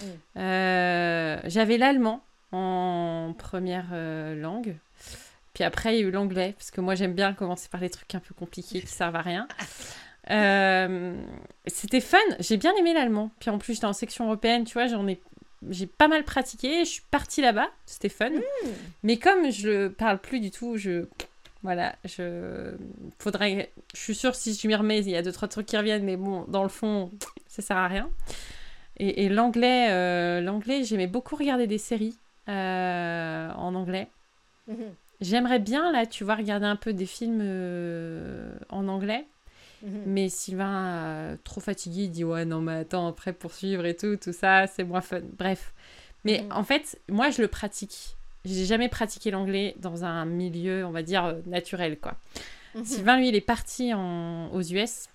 Mm. 0.00 0.04
Euh, 0.38 1.40
j'avais 1.44 1.78
l'allemand 1.78 2.22
en 2.52 3.34
première 3.36 3.94
langue. 4.36 4.76
Puis 5.56 5.64
après, 5.64 5.96
il 5.96 6.00
y 6.02 6.04
a 6.04 6.06
eu 6.06 6.10
l'anglais, 6.10 6.54
parce 6.58 6.70
que 6.70 6.82
moi, 6.82 6.94
j'aime 6.94 7.14
bien 7.14 7.32
commencer 7.32 7.70
par 7.70 7.80
des 7.80 7.88
trucs 7.88 8.14
un 8.14 8.20
peu 8.20 8.34
compliqués 8.34 8.82
qui 8.82 8.86
servent 8.88 9.16
à 9.16 9.22
rien. 9.22 9.48
Euh, 10.28 11.14
c'était 11.68 12.00
fun, 12.00 12.18
j'ai 12.40 12.56
bien 12.56 12.74
aimé 12.74 12.92
l'allemand. 12.92 13.30
Puis 13.38 13.48
en 13.48 13.58
plus, 13.58 13.74
j'étais 13.74 13.86
en 13.86 13.92
section 13.92 14.24
européenne, 14.24 14.64
tu 14.64 14.72
vois, 14.72 14.88
j'en 14.88 15.06
ai 15.06 15.20
j'ai 15.70 15.86
pas 15.86 16.08
mal 16.08 16.24
pratiqué. 16.24 16.80
Je 16.80 16.90
suis 16.90 17.02
partie 17.12 17.42
là-bas, 17.42 17.68
c'était 17.84 18.08
fun. 18.08 18.30
Hmm. 18.30 18.68
Mais 19.04 19.18
comme 19.18 19.52
je 19.52 19.86
parle 19.86 20.18
plus 20.18 20.40
du 20.40 20.50
tout, 20.50 20.78
je 20.78 21.06
voilà, 21.62 21.94
je 22.04 22.74
faudrait. 23.20 23.70
Je 23.94 24.00
suis 24.00 24.16
sûre 24.16 24.34
si 24.34 24.54
je 24.54 24.66
m'y 24.66 24.74
remets, 24.74 24.98
il 24.98 25.10
y 25.10 25.16
a 25.16 25.22
deux 25.22 25.30
trois 25.30 25.46
trucs 25.46 25.66
qui 25.66 25.76
reviennent, 25.76 26.02
mais 26.02 26.16
bon, 26.16 26.44
dans 26.48 26.64
le 26.64 26.70
fond, 26.70 27.12
ça 27.46 27.62
sert 27.62 27.76
à 27.76 27.86
rien. 27.86 28.10
Et, 28.98 29.28
l'anglais, 29.28 29.92
euh, 29.92 30.40
l'anglais, 30.40 30.82
j'aimais 30.82 31.06
beaucoup 31.06 31.36
regarder 31.36 31.68
des 31.68 31.78
séries 31.78 32.18
euh, 32.48 33.52
en 33.52 33.76
anglais. 33.76 34.08
Mhm. 34.66 34.92
J'aimerais 35.20 35.58
bien 35.58 35.92
là, 35.92 36.06
tu 36.06 36.24
vois, 36.24 36.34
regarder 36.34 36.66
un 36.66 36.76
peu 36.76 36.92
des 36.92 37.06
films 37.06 37.40
euh, 37.42 38.52
en 38.68 38.88
anglais. 38.88 39.24
Mhm. 39.82 40.02
Mais 40.06 40.28
Sylvain, 40.28 41.36
trop 41.44 41.60
fatigué, 41.60 42.04
il 42.04 42.10
dit 42.10 42.24
ouais 42.24 42.44
non 42.44 42.60
mais 42.60 42.76
attends 42.76 43.06
après 43.08 43.32
poursuivre 43.32 43.84
et 43.84 43.94
tout, 43.94 44.16
tout 44.16 44.32
ça, 44.32 44.66
c'est 44.66 44.84
moins 44.84 45.00
fun. 45.00 45.20
Bref. 45.38 45.72
Mais 46.24 46.42
mhm. 46.42 46.52
en 46.52 46.64
fait, 46.64 47.00
moi 47.08 47.30
je 47.30 47.42
le 47.42 47.48
pratique. 47.48 48.16
J'ai 48.44 48.64
jamais 48.64 48.88
pratiqué 48.88 49.30
l'anglais 49.30 49.74
dans 49.80 50.04
un 50.04 50.24
milieu, 50.24 50.84
on 50.86 50.92
va 50.92 51.02
dire, 51.02 51.36
naturel 51.46 51.98
quoi. 51.98 52.16
Sylvain, 52.84 53.16
lui, 53.16 53.28
il 53.28 53.34
est 53.34 53.40
parti 53.40 53.94
en, 53.94 54.48
aux 54.52 54.60
US 54.60 55.08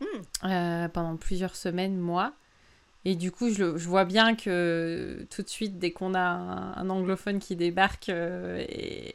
hmm. 0.00 0.88
pendant 0.92 1.16
plusieurs 1.16 1.56
semaines, 1.56 1.98
mois. 1.98 2.32
Et 3.04 3.16
du 3.16 3.32
coup, 3.32 3.50
je, 3.50 3.64
vois 3.64 4.04
bien 4.04 4.36
que 4.36 5.26
tout 5.30 5.42
de 5.42 5.48
suite, 5.48 5.78
dès 5.78 5.90
qu'on 5.90 6.14
a 6.14 6.20
un, 6.20 6.88
anglophone 6.88 7.40
qui 7.40 7.56
débarque, 7.56 8.08
euh, 8.08 8.64
et, 8.68 9.12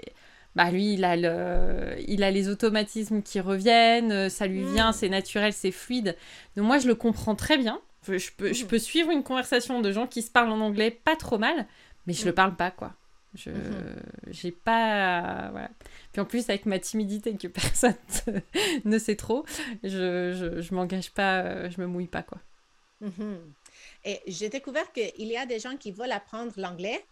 bah 0.58 0.72
lui, 0.72 0.96
il 0.96 1.06
a, 1.06 1.16
le, 1.16 1.96
il 2.08 2.24
a 2.24 2.32
les 2.32 2.50
automatismes 2.50 3.22
qui 3.22 3.40
reviennent, 3.40 4.28
ça 4.28 4.48
lui 4.48 4.64
vient, 4.64 4.90
mm. 4.90 4.94
c'est 4.94 5.08
naturel, 5.08 5.54
c'est 5.54 5.70
fluide. 5.70 6.18
Donc 6.56 6.66
moi, 6.66 6.80
je 6.80 6.88
le 6.88 6.96
comprends 6.96 7.36
très 7.36 7.60
bien. 7.60 7.80
Je, 8.08 8.32
peux, 8.36 8.54
je 8.54 8.64
mm. 8.64 8.68
peux 8.68 8.80
suivre 8.80 9.12
une 9.12 9.22
conversation 9.22 9.82
de 9.82 9.92
gens 9.92 10.08
qui 10.08 10.24
se 10.24 10.32
parlent 10.32 10.50
en 10.50 10.60
anglais 10.60 10.90
pas 10.90 11.16
trop 11.16 11.38
mal, 11.38 11.68
mais 12.08 12.14
je 12.14 12.26
le 12.26 12.32
mm. 12.32 12.36
parle 12.36 12.56
pas, 12.56 12.72
quoi. 12.72 12.96
Je 13.36 13.52
mm-hmm. 13.52 14.32
j'ai 14.32 14.52
pas 14.52 15.50
voilà. 15.52 15.70
Puis 16.12 16.22
en 16.22 16.26
plus 16.26 16.50
avec 16.50 16.66
ma 16.66 16.80
timidité 16.80 17.36
que 17.36 17.48
personne 17.48 17.94
ne 18.86 18.98
sait 18.98 19.16
trop, 19.16 19.46
je, 19.84 20.34
je, 20.34 20.62
je 20.62 20.74
m'engage 20.74 21.12
pas, 21.12 21.70
je 21.70 21.80
me 21.80 21.86
mouille 21.86 22.08
pas 22.08 22.24
quoi. 22.24 22.40
Mm-hmm. 23.04 23.38
Et 24.06 24.22
j'ai 24.26 24.50
découvert 24.50 24.92
qu'il 24.92 25.28
y 25.28 25.38
a 25.38 25.46
des 25.46 25.60
gens 25.60 25.78
qui 25.78 25.92
veulent 25.92 26.14
apprendre 26.14 26.54
l'anglais 26.58 27.06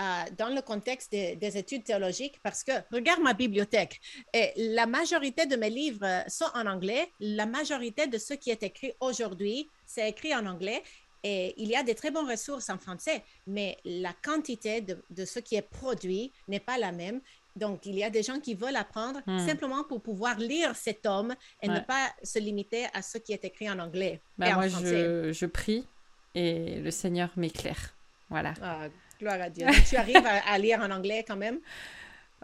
euh, 0.00 0.04
dans 0.38 0.48
le 0.48 0.62
contexte 0.62 1.12
des 1.12 1.56
études 1.58 1.84
théologiques 1.84 2.40
parce 2.42 2.64
que 2.64 2.72
regarde 2.92 3.20
ma 3.20 3.34
bibliothèque. 3.34 4.00
Et 4.32 4.52
la 4.56 4.86
majorité 4.86 5.46
de 5.46 5.56
mes 5.56 5.70
livres 5.70 6.24
sont 6.28 6.50
en 6.54 6.66
anglais. 6.66 7.10
La 7.20 7.46
majorité 7.46 8.06
de 8.06 8.18
ce 8.18 8.34
qui 8.34 8.50
est 8.50 8.62
écrit 8.62 8.92
aujourd'hui, 9.00 9.68
c'est 9.84 10.08
écrit 10.08 10.34
en 10.34 10.46
anglais. 10.46 10.82
Et 11.22 11.54
il 11.58 11.68
y 11.68 11.76
a 11.76 11.82
des 11.82 11.94
très 11.94 12.10
bonnes 12.10 12.30
ressources 12.30 12.70
en 12.70 12.78
français, 12.78 13.22
mais 13.46 13.76
la 13.84 14.14
quantité 14.24 14.80
de, 14.80 14.96
de 15.10 15.24
ce 15.26 15.38
qui 15.38 15.56
est 15.56 15.68
produit 15.68 16.32
n'est 16.48 16.60
pas 16.60 16.78
la 16.78 16.92
même. 16.92 17.20
Donc, 17.56 17.84
il 17.84 17.96
y 17.96 18.04
a 18.04 18.08
des 18.08 18.22
gens 18.22 18.40
qui 18.40 18.54
veulent 18.54 18.76
apprendre 18.76 19.20
hmm. 19.26 19.46
simplement 19.46 19.84
pour 19.84 20.00
pouvoir 20.00 20.38
lire 20.38 20.74
cet 20.76 21.04
homme 21.04 21.34
et 21.60 21.68
ne 21.68 21.80
pas 21.80 22.08
se 22.22 22.38
limiter 22.38 22.86
à 22.94 23.02
ce 23.02 23.18
qui 23.18 23.32
est 23.32 23.44
écrit 23.44 23.68
en 23.68 23.78
anglais. 23.80 24.22
Ben 24.38 24.54
moi, 24.54 24.68
Je, 24.68 25.30
je 25.32 25.46
prie 25.46 25.86
et 26.34 26.80
le 26.80 26.90
Seigneur 26.90 27.30
m'éclaire. 27.36 27.94
Voilà. 28.30 28.54
Ah, 28.62 28.86
gloire 29.20 29.40
à 29.40 29.50
Dieu. 29.50 29.66
tu 29.88 29.96
arrives 29.96 30.26
à, 30.46 30.58
lire 30.58 30.80
en 30.80 30.90
anglais 30.90 31.24
quand 31.26 31.36
même? 31.36 31.58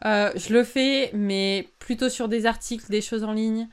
Euh, 0.04 0.30
Je 0.36 0.52
le 0.52 0.62
fais, 0.62 1.10
mais 1.14 1.68
plutôt 1.78 2.08
sur 2.08 2.28
des 2.28 2.46
articles, 2.46 2.86
des 2.88 3.00
choses 3.00 3.24
en 3.24 3.32
ligne. 3.32 3.68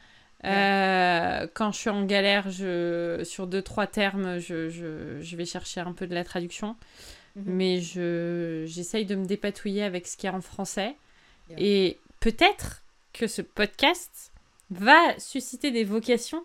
Euh, 0.45 1.47
quand 1.53 1.71
je 1.71 1.77
suis 1.77 1.89
en 1.89 2.03
galère, 2.05 2.49
je, 2.49 3.21
sur 3.23 3.47
deux, 3.47 3.61
trois 3.61 3.87
termes, 3.87 4.39
je, 4.39 4.69
je, 4.69 5.21
je 5.21 5.35
vais 5.35 5.45
chercher 5.45 5.81
un 5.81 5.93
peu 5.93 6.07
de 6.07 6.15
la 6.15 6.23
traduction. 6.23 6.75
Mhm. 7.35 7.43
Mais 7.47 7.81
je, 7.81 8.63
j'essaye 8.67 9.05
de 9.05 9.15
me 9.15 9.25
dépatouiller 9.25 9.83
avec 9.83 10.07
ce 10.07 10.17
qu'il 10.17 10.29
y 10.29 10.33
a 10.33 10.35
en 10.35 10.41
français. 10.41 10.95
Et 11.57 11.99
peut-être 12.19 12.83
que 13.11 13.27
ce 13.27 13.41
podcast 13.41 14.31
va 14.71 15.19
susciter 15.19 15.71
des 15.71 15.83
vocations 15.83 16.43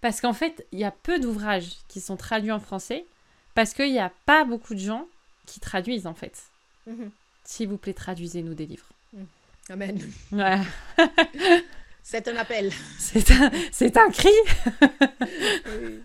parce 0.00 0.20
qu'en 0.20 0.34
fait, 0.34 0.66
il 0.70 0.78
y 0.78 0.84
a 0.84 0.90
peu 0.90 1.18
d'ouvrages 1.18 1.70
qui 1.88 2.00
sont 2.00 2.16
traduits 2.16 2.52
en 2.52 2.60
français 2.60 3.06
parce 3.54 3.72
qu'il 3.72 3.90
n'y 3.90 4.00
a 4.00 4.12
pas 4.26 4.44
beaucoup 4.44 4.74
de 4.74 4.80
gens 4.80 5.08
qui 5.46 5.60
traduisent 5.60 6.06
en 6.06 6.14
fait. 6.14 6.42
Mhm. 6.86 7.10
S'il 7.44 7.68
vous 7.68 7.78
plaît, 7.78 7.94
traduisez-nous 7.94 8.54
des 8.54 8.66
livres. 8.66 8.88
Mhm. 9.12 9.26
Amen. 9.70 10.12
c'est 12.02 12.28
un 12.28 12.36
appel. 12.36 12.72
C'est 12.98 13.30
un, 13.30 13.50
c'est 13.72 13.96
un 13.96 14.10
cri. 14.10 14.32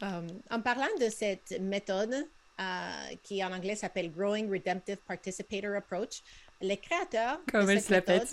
Euh, 0.00 0.20
en 0.52 0.60
parlant 0.60 0.86
de 1.00 1.08
cette 1.08 1.58
méthode 1.60 2.14
euh, 2.60 3.14
qui 3.24 3.42
en 3.42 3.52
anglais 3.52 3.74
s'appelle 3.74 4.12
Growing 4.12 4.48
Redemptive 4.48 4.98
Participator 4.98 5.74
Approach, 5.74 6.22
les 6.60 6.76
créateurs 6.76 7.40
Comme 7.50 7.66
de 7.66 7.78
cette 7.78 7.90
méthode, 7.90 8.28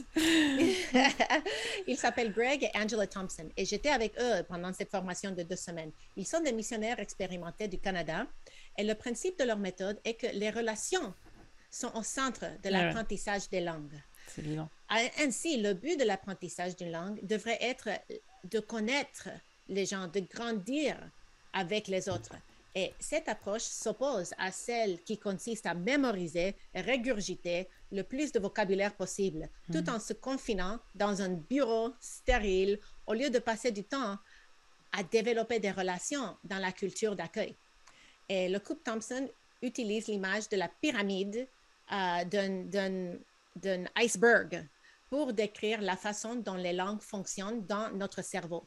ils 1.88 1.98
s'appellent 1.98 2.34
Greg 2.34 2.64
et 2.64 2.72
Angela 2.78 3.08
Thompson 3.08 3.48
et 3.56 3.66
j'étais 3.66 3.90
avec 3.90 4.14
eux 4.20 4.44
pendant 4.48 4.74
cette 4.74 4.90
formation 4.90 5.32
de 5.32 5.44
deux 5.44 5.56
semaines. 5.56 5.92
Ils 6.18 6.26
sont 6.26 6.42
des 6.42 6.54
missionnaires 6.54 7.00
expérimentés 7.00 7.68
du 7.68 7.78
Canada 7.78 8.26
et 8.78 8.84
le 8.84 8.96
principe 8.96 9.40
de 9.40 9.44
leur 9.44 9.58
méthode 9.58 10.00
est 10.04 10.16
que 10.16 10.28
les 10.28 10.50
relations 10.50 11.14
sont 11.72 11.92
au 11.96 12.04
centre 12.04 12.46
de 12.64 12.70
l'apprentissage 12.70 13.50
des 13.50 13.62
langues. 13.62 14.02
Ainsi, 15.20 15.62
le 15.62 15.74
but 15.74 16.00
de 16.00 16.06
l'apprentissage 16.06 16.76
d'une 16.76 16.92
langue 16.92 17.26
devrait 17.26 17.58
être 17.62 17.90
de 18.46 18.60
connaître 18.60 19.30
les 19.68 19.86
gens, 19.86 20.08
de 20.08 20.20
grandir 20.22 20.98
avec 21.54 21.88
les 21.88 22.10
autres. 22.10 22.36
Et 22.78 22.94
cette 23.00 23.30
approche 23.30 23.62
s'oppose 23.62 24.34
à 24.38 24.52
celle 24.52 25.02
qui 25.04 25.18
consiste 25.18 25.66
à 25.66 25.74
mémoriser 25.74 26.56
et 26.74 26.82
régurgiter 26.82 27.70
le 27.92 28.04
plus 28.04 28.34
de 28.34 28.40
vocabulaire 28.40 28.96
possible, 28.96 29.50
tout 29.72 29.90
hmm. 29.90 29.96
en 29.96 30.00
se 30.00 30.12
confinant 30.12 30.80
dans 30.94 31.22
un 31.22 31.30
bureau 31.30 31.94
stérile 32.02 32.78
au 33.08 33.14
lieu 33.14 33.30
de 33.30 33.40
passer 33.40 33.72
du 33.72 33.86
temps 33.86 34.18
à 34.92 35.04
développer 35.04 35.60
des 35.60 35.72
relations 35.72 36.38
dans 36.44 36.60
la 36.60 36.74
culture 36.74 37.16
d'accueil. 37.16 37.56
Et 38.30 38.50
le 38.50 38.60
couple 38.60 38.82
Thompson 38.84 39.28
utilise 39.62 40.08
l'image 40.08 40.50
de 40.50 40.58
la 40.58 40.68
pyramide 40.68 41.48
euh, 41.92 42.24
d'un 43.56 43.86
iceberg 43.96 44.68
pour 45.10 45.34
décrire 45.34 45.82
la 45.82 45.96
façon 45.96 46.36
dont 46.36 46.56
les 46.56 46.74
langues 46.74 47.02
fonctionnent 47.02 47.66
dans 47.66 47.92
notre 47.92 48.24
cerveau. 48.24 48.66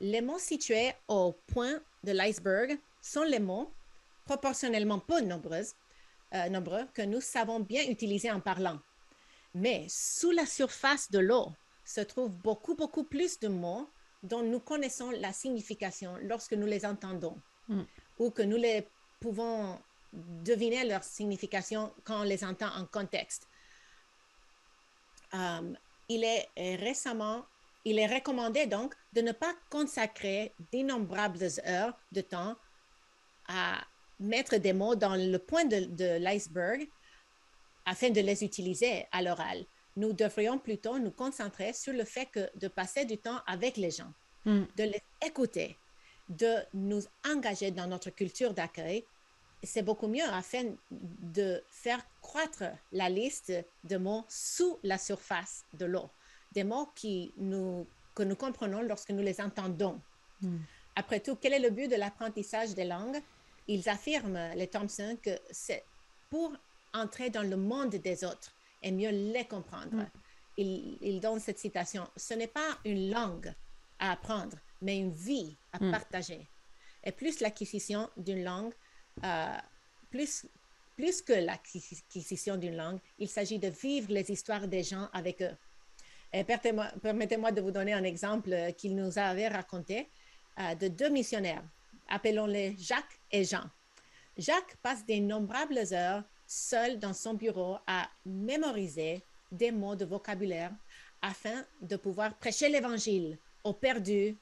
Les 0.00 0.20
mots 0.20 0.38
situés 0.38 0.92
au 1.08 1.32
point 1.46 1.80
de 2.02 2.12
l'iceberg 2.12 2.78
sont 3.00 3.22
les 3.24 3.38
mots 3.38 3.72
proportionnellement 4.24 4.98
peu 4.98 5.20
nombreux, 5.20 5.64
euh, 6.34 6.48
nombreux 6.48 6.86
que 6.94 7.02
nous 7.02 7.20
savons 7.20 7.60
bien 7.60 7.82
utiliser 7.88 8.30
en 8.30 8.40
parlant. 8.40 8.78
Mais 9.54 9.86
sous 9.88 10.30
la 10.30 10.46
surface 10.46 11.10
de 11.10 11.18
l'eau 11.18 11.52
se 11.84 12.00
trouvent 12.00 12.30
beaucoup, 12.30 12.74
beaucoup 12.74 13.04
plus 13.04 13.38
de 13.40 13.48
mots 13.48 13.88
dont 14.22 14.42
nous 14.42 14.60
connaissons 14.60 15.10
la 15.10 15.32
signification 15.32 16.16
lorsque 16.22 16.54
nous 16.54 16.66
les 16.66 16.86
entendons 16.86 17.36
mm. 17.68 17.82
Ou 18.18 18.30
que 18.30 18.42
nous 18.42 18.56
les 18.56 18.88
pouvons 19.20 19.78
deviner 20.12 20.84
leur 20.84 21.02
signification 21.02 21.92
quand 22.04 22.20
on 22.20 22.24
les 22.24 22.44
entend 22.44 22.68
en 22.76 22.86
contexte. 22.86 23.48
Euh, 25.34 25.72
il 26.08 26.22
est 26.24 26.48
récemment, 26.76 27.44
il 27.84 27.98
est 27.98 28.06
recommandé 28.06 28.66
donc 28.66 28.94
de 29.12 29.20
ne 29.20 29.32
pas 29.32 29.54
consacrer 29.70 30.52
d'innombrables 30.70 31.48
heures 31.66 31.98
de 32.12 32.20
temps 32.20 32.56
à 33.48 33.82
mettre 34.20 34.56
des 34.56 34.72
mots 34.72 34.94
dans 34.94 35.16
le 35.16 35.38
point 35.38 35.64
de, 35.64 36.18
l'iceberg 36.18 36.88
afin 37.84 38.10
de 38.10 38.20
les 38.20 38.44
utiliser 38.44 39.06
à 39.12 39.22
l'oral. 39.22 39.64
Nous 39.96 40.12
devrions 40.12 40.58
plutôt 40.58 40.98
nous 40.98 41.10
concentrer 41.10 41.72
sur 41.72 41.92
le 41.92 42.04
fait 42.04 42.26
que 42.26 42.48
de 42.56 42.68
passer 42.68 43.04
du 43.04 43.18
temps 43.18 43.40
avec 43.46 43.76
les 43.76 43.90
gens, 43.90 44.12
hmm. 44.44 44.64
de 44.76 44.84
les 44.84 45.02
écouter, 45.24 45.76
de 46.28 46.56
nous 46.72 47.02
engager 47.26 47.70
dans 47.70 47.86
notre 47.86 48.10
culture 48.10 48.54
d'accueil. 48.54 49.04
C'est 49.62 49.82
beaucoup 49.82 50.08
mieux 50.08 50.24
afin 50.24 50.74
de 50.90 51.62
faire 51.68 52.04
croître 52.20 52.64
la 52.92 53.08
liste 53.08 53.52
de 53.84 53.96
mots 53.96 54.24
sous 54.28 54.78
la 54.82 54.98
surface 54.98 55.64
de 55.72 55.86
l'eau, 55.86 56.10
des 56.52 56.64
mots 56.64 56.90
qui 56.94 57.32
nous, 57.38 57.86
que 58.14 58.22
nous 58.22 58.36
comprenons 58.36 58.82
lorsque 58.82 59.10
nous 59.10 59.22
les 59.22 59.40
entendons. 59.40 60.00
Hmm. 60.42 60.58
Après 60.96 61.20
tout, 61.20 61.36
quel 61.36 61.54
est 61.54 61.58
le 61.58 61.70
but 61.70 61.88
de 61.88 61.96
l'apprentissage 61.96 62.74
des 62.74 62.84
langues? 62.84 63.20
Ils 63.66 63.88
affirment, 63.88 64.50
les 64.54 64.66
Thompson, 64.66 65.16
que 65.22 65.38
c'est 65.50 65.84
pour 66.28 66.52
entrer 66.92 67.30
dans 67.30 67.42
le 67.42 67.56
monde 67.56 67.90
des 67.90 68.24
autres 68.24 68.52
et 68.82 68.92
mieux 68.92 69.10
les 69.10 69.44
comprendre. 69.44 69.96
Mm. 69.96 70.06
Ils, 70.56 71.20
donnent 71.20 71.40
cette 71.40 71.58
citation. 71.58 72.06
Ce 72.16 72.34
n'est 72.34 72.46
pas 72.46 72.78
une 72.84 73.10
langue 73.10 73.52
à 73.98 74.12
apprendre, 74.12 74.56
mais 74.82 74.98
une 74.98 75.12
vie 75.12 75.56
à 75.72 75.82
mm. 75.82 75.90
partager. 75.90 76.48
Et 77.02 77.12
plus 77.12 77.40
l'acquisition 77.40 78.08
d'une 78.16 78.44
langue, 78.44 78.72
euh, 79.24 79.56
plus, 80.10 80.46
plus 80.96 81.22
que 81.22 81.32
l'acquisition 81.32 82.56
d'une 82.56 82.76
langue, 82.76 82.98
il 83.18 83.28
s'agit 83.28 83.58
de 83.58 83.68
vivre 83.68 84.12
les 84.12 84.30
histoires 84.30 84.66
des 84.66 84.82
gens 84.82 85.08
avec 85.12 85.42
eux. 85.42 85.56
Et 86.32 86.42
permettez-moi 86.44 87.52
de 87.52 87.60
vous 87.60 87.70
donner 87.70 87.92
un 87.92 88.02
exemple 88.02 88.72
qu'il 88.76 88.96
nous 88.96 89.18
avait 89.18 89.48
raconté 89.48 90.08
euh, 90.58 90.74
de 90.74 90.88
deux 90.88 91.10
missionnaires 91.10 91.64
appelons-les 92.08 92.76
Jacques 92.78 93.18
et 93.30 93.44
Jean. 93.44 93.64
Jacques 94.36 94.76
passe 94.82 95.04
d'innombrables 95.04 95.80
heures 95.92 96.24
seul 96.46 96.98
dans 96.98 97.14
son 97.14 97.34
bureau 97.34 97.78
à 97.86 98.08
mémoriser 98.26 99.22
des 99.50 99.70
mots 99.70 99.96
de 99.96 100.04
vocabulaire 100.04 100.72
afin 101.22 101.64
de 101.80 101.96
pouvoir 101.96 102.34
prêcher 102.36 102.68
l'Évangile 102.68 103.38
aux 103.62 103.72
perdus 103.72 104.36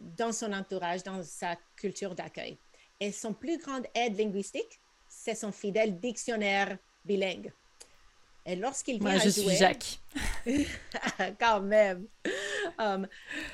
dans 0.00 0.32
son 0.32 0.52
entourage, 0.52 1.02
dans 1.02 1.22
sa 1.22 1.56
culture 1.76 2.14
d'accueil. 2.14 2.58
Et 3.00 3.12
son 3.12 3.32
plus 3.32 3.58
grande 3.58 3.86
aide 3.94 4.18
linguistique, 4.18 4.80
c'est 5.08 5.34
son 5.34 5.52
fidèle 5.52 5.98
dictionnaire 5.98 6.76
bilingue. 7.04 7.52
Et 8.44 8.56
lorsqu'il 8.56 8.98
vient 8.98 9.10
Moi, 9.12 9.18
je 9.20 9.28
à 9.28 9.30
jouer, 9.30 9.54
suis 9.54 9.56
Jacques. 9.56 9.98
quand 11.38 11.60
même. 11.60 12.06
Um, 12.78 13.06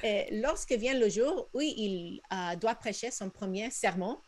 et 0.02 0.28
lorsque 0.40 0.72
vient 0.72 0.94
le 0.98 1.08
jour 1.08 1.48
où 1.52 1.60
il 1.60 2.20
euh, 2.32 2.56
doit 2.56 2.74
prêcher 2.76 3.10
son 3.10 3.28
premier 3.28 3.70
sermon, 3.70 4.18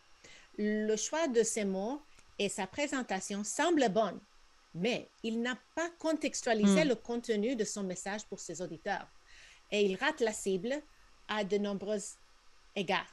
le 0.58 0.96
choix 0.96 1.28
de 1.28 1.42
ses 1.42 1.64
mots 1.64 2.00
et 2.38 2.48
sa 2.48 2.66
présentation 2.66 3.44
semblent 3.44 3.88
bonnes, 3.88 4.20
mais 4.74 5.08
il 5.22 5.40
n'a 5.40 5.56
pas 5.74 5.88
contextualisé 5.98 6.84
Hmm. 6.84 6.88
le 6.88 6.94
contenu 6.96 7.56
de 7.56 7.64
son 7.64 7.82
message 7.84 8.24
pour 8.26 8.40
ses 8.40 8.60
auditeurs. 8.60 9.06
Et 9.70 9.82
il 9.84 9.96
rate 9.96 10.20
la 10.20 10.32
cible 10.32 10.74
à 11.28 11.44
de 11.44 11.58
nombreux 11.58 11.98
égards. 12.74 13.12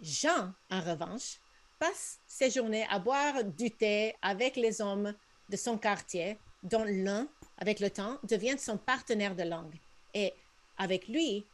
Jean, 0.00 0.52
en 0.70 0.80
revanche, 0.80 1.38
passe 1.78 2.18
ses 2.26 2.50
journées 2.50 2.86
à 2.90 2.98
boire 2.98 3.44
du 3.44 3.70
thé 3.70 4.14
avec 4.22 4.56
les 4.56 4.80
hommes 4.80 5.14
de 5.48 5.56
son 5.56 5.78
quartier, 5.78 6.38
dont 6.62 6.84
l'un, 6.84 7.28
avec 7.58 7.80
le 7.80 7.90
temps, 7.90 8.18
devient 8.24 8.58
son 8.58 8.76
partenaire 8.78 9.34
de 9.36 9.42
langue. 9.42 9.74
Et 10.14 10.32
avec 10.78 11.08
lui, 11.08 11.44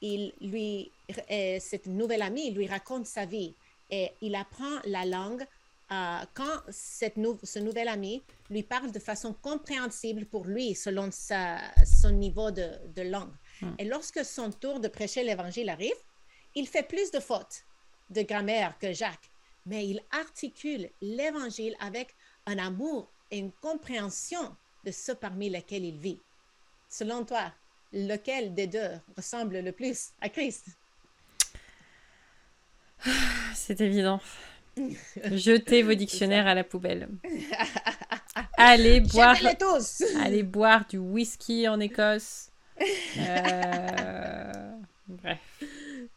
il 0.00 0.32
lui, 0.40 0.90
cette 1.60 1.86
nouvelle 1.86 2.22
amie 2.22 2.50
lui 2.50 2.66
raconte 2.66 3.06
sa 3.06 3.24
vie 3.24 3.54
et 3.90 4.10
il 4.20 4.34
apprend 4.34 4.80
la 4.84 5.04
langue 5.04 5.46
euh, 5.92 6.18
quand 6.34 6.62
cette 6.70 7.16
nou- 7.18 7.38
ce 7.42 7.58
nouvel 7.58 7.88
ami 7.88 8.22
lui 8.50 8.62
parle 8.62 8.90
de 8.90 8.98
façon 8.98 9.34
compréhensible 9.34 10.24
pour 10.26 10.44
lui 10.46 10.74
selon 10.74 11.10
sa, 11.10 11.58
son 11.84 12.10
niveau 12.10 12.50
de, 12.50 12.70
de 12.96 13.02
langue. 13.02 13.32
Et 13.78 13.84
lorsque 13.84 14.24
son 14.24 14.50
tour 14.50 14.80
de 14.80 14.88
prêcher 14.88 15.22
l'évangile 15.22 15.68
arrive, 15.68 15.96
il 16.54 16.68
fait 16.68 16.82
plus 16.82 17.10
de 17.10 17.20
fautes 17.20 17.64
de 18.10 18.22
grammaire 18.22 18.78
que 18.78 18.92
Jacques, 18.92 19.30
mais 19.66 19.86
il 19.86 20.02
articule 20.10 20.90
l'évangile 21.00 21.74
avec 21.80 22.14
un 22.46 22.58
amour 22.58 23.08
et 23.30 23.38
une 23.38 23.52
compréhension 23.52 24.54
de 24.84 24.90
ceux 24.90 25.14
parmi 25.14 25.48
lesquels 25.48 25.84
il 25.84 25.98
vit. 25.98 26.20
Selon 26.88 27.24
toi, 27.24 27.52
lequel 27.92 28.54
des 28.54 28.66
deux 28.66 28.90
ressemble 29.16 29.60
le 29.60 29.72
plus 29.72 30.10
à 30.20 30.28
Christ? 30.28 30.66
C'est 33.54 33.80
évident. 33.80 34.20
Jetez 35.32 35.82
vos 35.82 35.94
dictionnaires 35.94 36.46
à 36.46 36.54
la 36.54 36.64
poubelle. 36.64 37.08
Allez 38.56 39.00
boire, 39.00 39.36
allez 40.20 40.42
boire 40.42 40.86
du 40.88 40.98
whisky 40.98 41.68
en 41.68 41.78
Écosse. 41.78 42.50
Euh, 43.18 44.72
Bref. 45.06 45.38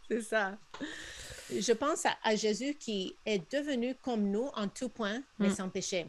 C'est 0.10 0.22
ça. 0.22 0.58
Je 1.52 1.72
pense 1.74 2.06
à, 2.06 2.18
à 2.24 2.36
Jésus 2.36 2.76
qui 2.76 3.16
est 3.26 3.50
devenu 3.52 3.96
comme 3.96 4.30
nous 4.32 4.50
en 4.56 4.68
tout 4.68 4.90
point, 4.90 5.22
mais 5.40 5.50
Mm. 5.50 5.56
sans 5.56 5.70
péché. 5.70 6.08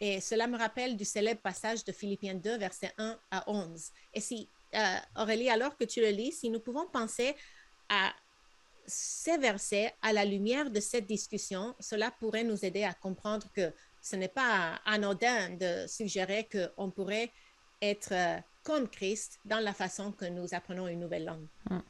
Et 0.00 0.20
cela 0.20 0.46
me 0.46 0.58
rappelle 0.58 0.96
du 0.96 1.04
célèbre 1.04 1.40
passage 1.40 1.84
de 1.84 1.92
Philippiens 1.92 2.34
2, 2.34 2.58
versets 2.58 2.92
1 2.98 3.18
à 3.30 3.44
11. 3.50 3.90
Et 4.12 4.20
si, 4.20 4.48
euh, 4.74 4.96
Aurélie, 5.16 5.48
alors 5.50 5.76
que 5.76 5.84
tu 5.84 6.00
le 6.00 6.08
lis, 6.10 6.32
si 6.32 6.50
nous 6.50 6.60
pouvons 6.60 6.86
penser 6.88 7.34
à 7.88 8.12
ces 8.86 9.38
versets 9.38 9.94
à 10.02 10.12
la 10.12 10.24
lumière 10.24 10.70
de 10.70 10.80
cette 10.80 11.06
discussion, 11.06 11.74
cela 11.80 12.10
pourrait 12.10 12.44
nous 12.44 12.64
aider 12.64 12.84
à 12.84 12.92
comprendre 12.92 13.46
que 13.54 13.72
ce 14.02 14.16
n'est 14.16 14.28
pas 14.28 14.80
anodin 14.84 15.50
de 15.50 15.86
suggérer 15.86 16.46
qu'on 16.52 16.90
pourrait 16.90 17.30
être 17.80 18.12
euh, 18.12 18.36
comme 18.64 18.88
Christ 18.88 19.38
dans 19.44 19.60
la 19.60 19.72
façon 19.72 20.10
que 20.10 20.24
nous 20.24 20.54
apprenons 20.54 20.88
une 20.88 21.00
nouvelle 21.00 21.26
langue. 21.26 21.80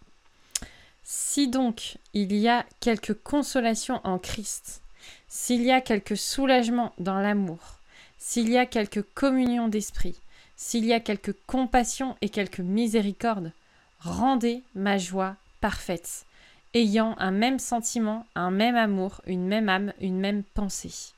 Si 1.02 1.48
donc 1.48 1.98
il 2.12 2.34
y 2.34 2.48
a 2.48 2.66
quelque 2.80 3.12
consolation 3.12 4.00
en 4.04 4.18
Christ, 4.18 4.82
s'il 5.28 5.62
y 5.62 5.70
a 5.70 5.80
quelque 5.80 6.16
soulagement 6.16 6.92
dans 6.98 7.20
l'amour, 7.20 7.78
s'il 8.18 8.48
y 8.48 8.58
a 8.58 8.66
quelque 8.66 9.00
communion 9.00 9.68
d'esprit, 9.68 10.16
s'il 10.56 10.84
y 10.84 10.92
a 10.92 11.00
quelque 11.00 11.32
compassion 11.46 12.16
et 12.22 12.28
quelque 12.28 12.62
miséricorde, 12.62 13.52
rendez 14.00 14.62
ma 14.74 14.98
joie 14.98 15.36
parfaite, 15.60 16.24
ayant 16.72 17.16
un 17.18 17.30
même 17.30 17.58
sentiment, 17.58 18.26
un 18.34 18.50
même 18.50 18.76
amour, 18.76 19.20
une 19.26 19.46
même 19.46 19.68
âme, 19.68 19.92
une 20.00 20.18
même 20.18 20.42
pensée. 20.54 21.12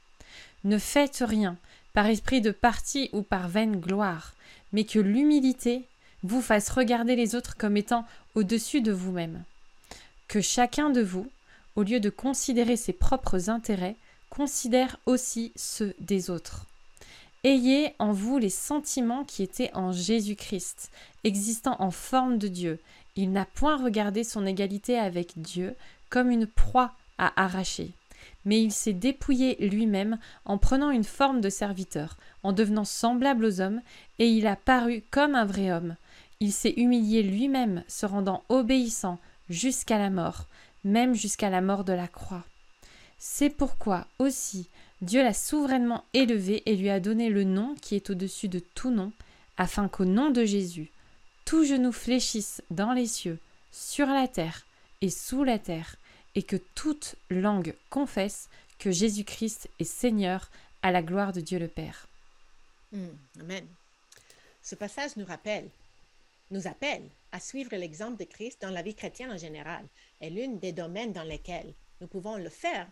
Ne 0.65 0.79
faites 0.79 1.23
rien 1.27 1.57
par 1.93 2.07
esprit 2.07 2.41
de 2.41 2.51
parti 2.51 3.09
ou 3.13 3.23
par 3.23 3.49
vaine 3.49 3.81
gloire, 3.81 4.35
mais 4.73 4.85
que 4.85 4.99
l'humilité 4.99 5.85
vous 6.23 6.43
fasse 6.43 6.71
regarder 6.71 7.17
les 7.17 7.35
autres 7.35 7.57
comme 7.57 7.77
étant 7.77 8.05
au-dessus 8.35 8.81
de 8.81 8.93
vous-même 8.93 9.45
que 10.29 10.41
chacun 10.41 10.91
de 10.91 11.03
vous, 11.03 11.31
au 11.77 11.83
lieu 11.83 12.01
de 12.01 12.11
considérer 12.11 12.77
ses 12.77 12.93
propres 12.93 13.51
intérêts, 13.51 13.97
considère 14.31 14.99
aussi 15.07 15.53
ceux 15.57 15.95
des 16.01 16.31
autres. 16.31 16.67
Ayez 17.45 17.95
en 17.99 18.13
vous 18.13 18.39
les 18.39 18.51
sentiments 18.51 19.25
qui 19.25 19.43
étaient 19.43 19.71
en 19.75 19.93
Jésus-Christ, 19.93 20.91
existant 21.23 21.77
en 21.79 21.91
forme 21.91 22.39
de 22.39 22.49
Dieu. 22.49 22.81
Il 23.15 23.31
n'a 23.31 23.45
point 23.45 23.83
regardé 23.83 24.25
son 24.25 24.47
égalité 24.47 24.99
avec 24.99 25.41
Dieu 25.41 25.75
comme 26.11 26.31
une 26.31 26.47
proie 26.47 26.93
à 27.19 27.41
arracher, 27.43 27.93
mais 28.47 28.63
il 28.63 28.73
s'est 28.73 28.95
dépouillé 28.95 29.57
lui-même 29.69 30.19
en 30.47 30.57
prenant 30.57 30.91
une 30.91 31.05
forme 31.05 31.43
de 31.43 31.51
serviteur, 31.51 32.17
en 32.43 32.53
devenant 32.53 32.85
semblable 32.85 33.45
aux 33.45 33.61
hommes, 33.61 33.83
et 34.19 34.29
il 34.29 34.47
a 34.47 34.57
paru 34.57 35.03
comme 35.11 35.35
un 35.35 35.45
vrai 35.45 35.73
homme. 35.73 35.97
Il 36.41 36.53
s'est 36.53 36.75
humilié 36.77 37.23
lui-même, 37.23 37.83
se 37.89 38.07
rendant 38.07 38.45
obéissant 38.49 39.19
jusqu'à 39.51 39.99
la 39.99 40.11
mort, 40.11 40.47
même 40.85 41.15
jusqu'à 41.15 41.51
la 41.51 41.61
mort 41.61 41.85
de 41.85 41.93
la 41.93 42.07
croix. 42.07 42.45
C'est 43.19 43.51
pourquoi 43.51 44.07
aussi 44.19 44.69
Dieu 45.03 45.23
l'a 45.23 45.35
souverainement 45.35 46.05
élevé 46.15 46.63
et 46.67 46.77
lui 46.77 46.89
a 46.89 47.01
donné 47.01 47.29
le 47.29 47.45
nom 47.45 47.75
qui 47.83 47.97
est 47.97 48.11
au-dessus 48.11 48.49
de 48.49 48.61
tout 48.61 48.91
nom, 48.91 49.13
afin 49.59 49.89
qu'au 49.89 50.05
nom 50.05 50.31
de 50.31 50.45
Jésus, 50.45 50.91
tout 51.45 51.65
genou 51.65 51.91
fléchisse 51.93 52.63
dans 52.71 52.93
les 52.93 53.07
cieux, 53.07 53.39
sur 53.73 54.07
la 54.07 54.29
terre 54.29 54.67
et 55.01 55.11
sous 55.11 55.43
la 55.43 55.59
terre, 55.59 55.97
et 56.37 56.43
que 56.43 56.57
toute 56.57 57.17
langue 57.31 57.75
confesse 57.91 58.49
que 58.79 58.93
Jésus-Christ 58.93 59.69
est 59.81 59.85
Seigneur 59.85 60.51
à 60.83 60.93
la 60.93 61.03
gloire 61.03 61.33
de 61.33 61.41
Dieu 61.41 61.59
le 61.59 61.67
Père. 61.67 62.07
Hmm, 62.93 63.09
amen. 63.41 63.67
Ce 64.63 64.75
passage 64.75 65.17
nous 65.17 65.25
rappelle, 65.25 65.69
nous 66.51 66.69
appelle 66.69 67.03
à 67.33 67.41
suivre 67.41 67.75
l'exemple 67.75 68.19
de 68.19 68.25
Christ 68.25 68.61
dans 68.61 68.71
la 68.71 68.83
vie 68.83 68.95
chrétienne 68.95 69.33
en 69.33 69.39
général. 69.39 69.85
Et 70.21 70.31
l'un 70.31 70.51
des 70.51 70.73
domaines 70.73 71.13
dans 71.13 71.25
lesquels 71.25 71.73
nous 72.01 72.07
pouvons 72.07 72.37
le 72.37 72.51
faire 72.51 72.87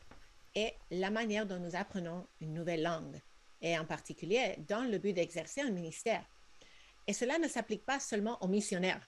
est 0.55 0.75
la 0.91 1.11
manière 1.11 1.47
dont 1.47 1.59
nous 1.59 1.77
apprenons 1.77 2.27
une 2.41 2.55
nouvelle 2.55 2.83
langue, 2.83 3.21
et 3.61 3.79
en 3.79 3.85
particulier 3.85 4.57
dans 4.69 4.89
le 4.89 4.99
but 4.99 5.13
d'exercer 5.13 5.61
un 5.61 5.71
ministère. 5.71 6.25
Et 7.07 7.13
cela 7.13 7.39
ne 7.39 7.49
s'applique 7.49 7.85
pas 7.85 8.01
seulement 8.01 8.43
aux 8.43 8.49
missionnaires, 8.49 9.07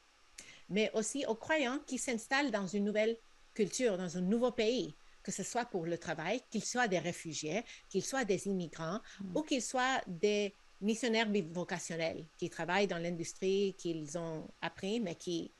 mais 0.69 0.91
aussi 0.93 1.25
aux 1.25 1.35
croyants 1.35 1.79
qui 1.87 1.99
s'installent 1.99 2.51
dans 2.51 2.67
une 2.67 2.85
nouvelle 2.85 3.17
culture, 3.57 3.97
dans 3.97 4.17
un 4.19 4.21
nouveau 4.21 4.53
pays, 4.53 4.95
que 5.23 5.33
ce 5.33 5.43
soit 5.43 5.65
pour 5.65 5.87
le 5.87 5.99
travail, 5.99 6.41
qu'ils 6.51 6.65
soient 6.65 6.87
des 6.87 7.01
réfugiés, 7.01 7.65
qu'ils 7.89 8.05
soient 8.05 8.25
des 8.25 8.47
immigrants 8.47 9.01
ou 9.35 9.43
qu'ils 9.43 9.63
soient 9.63 10.01
des 10.07 10.55
missionnaires 10.81 11.29
vocationnels 11.51 12.25
qui 12.39 12.51
travaillent 12.51 12.87
dans 12.87 12.99
l'industrie 12.99 13.75
qu'ils 13.79 14.19
ont 14.19 14.47
appris, 14.61 15.01
mais 15.01 15.17
qui 15.17 15.51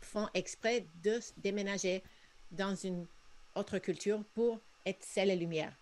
font 0.00 0.28
exprès 0.34 0.86
de 1.02 1.20
déménager 1.38 2.02
dans 2.50 2.74
une 2.74 3.06
autre 3.54 3.78
culture 3.78 4.22
pour 4.34 4.58
être 4.84 5.04
celle 5.04 5.30
et 5.30 5.36
lumière. 5.36 5.74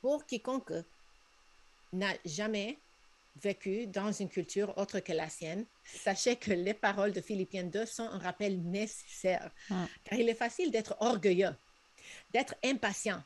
Pour 0.00 0.24
quiconque 0.24 0.72
n'a 1.92 2.14
jamais 2.24 2.78
vécu 3.42 3.86
dans 3.86 4.12
une 4.12 4.28
culture 4.28 4.76
autre 4.78 5.00
que 5.00 5.12
la 5.12 5.28
sienne, 5.28 5.66
sachez 5.84 6.36
que 6.36 6.52
les 6.52 6.74
paroles 6.74 7.12
de 7.12 7.20
Philippiens 7.20 7.64
2 7.64 7.86
sont 7.86 8.08
un 8.08 8.18
rappel 8.18 8.62
nécessaire, 8.62 9.50
Mm. 9.70 9.84
car 10.04 10.18
il 10.18 10.28
est 10.28 10.34
facile 10.34 10.70
d'être 10.70 10.96
orgueilleux, 11.00 11.54
d'être 12.32 12.54
impatient, 12.64 13.22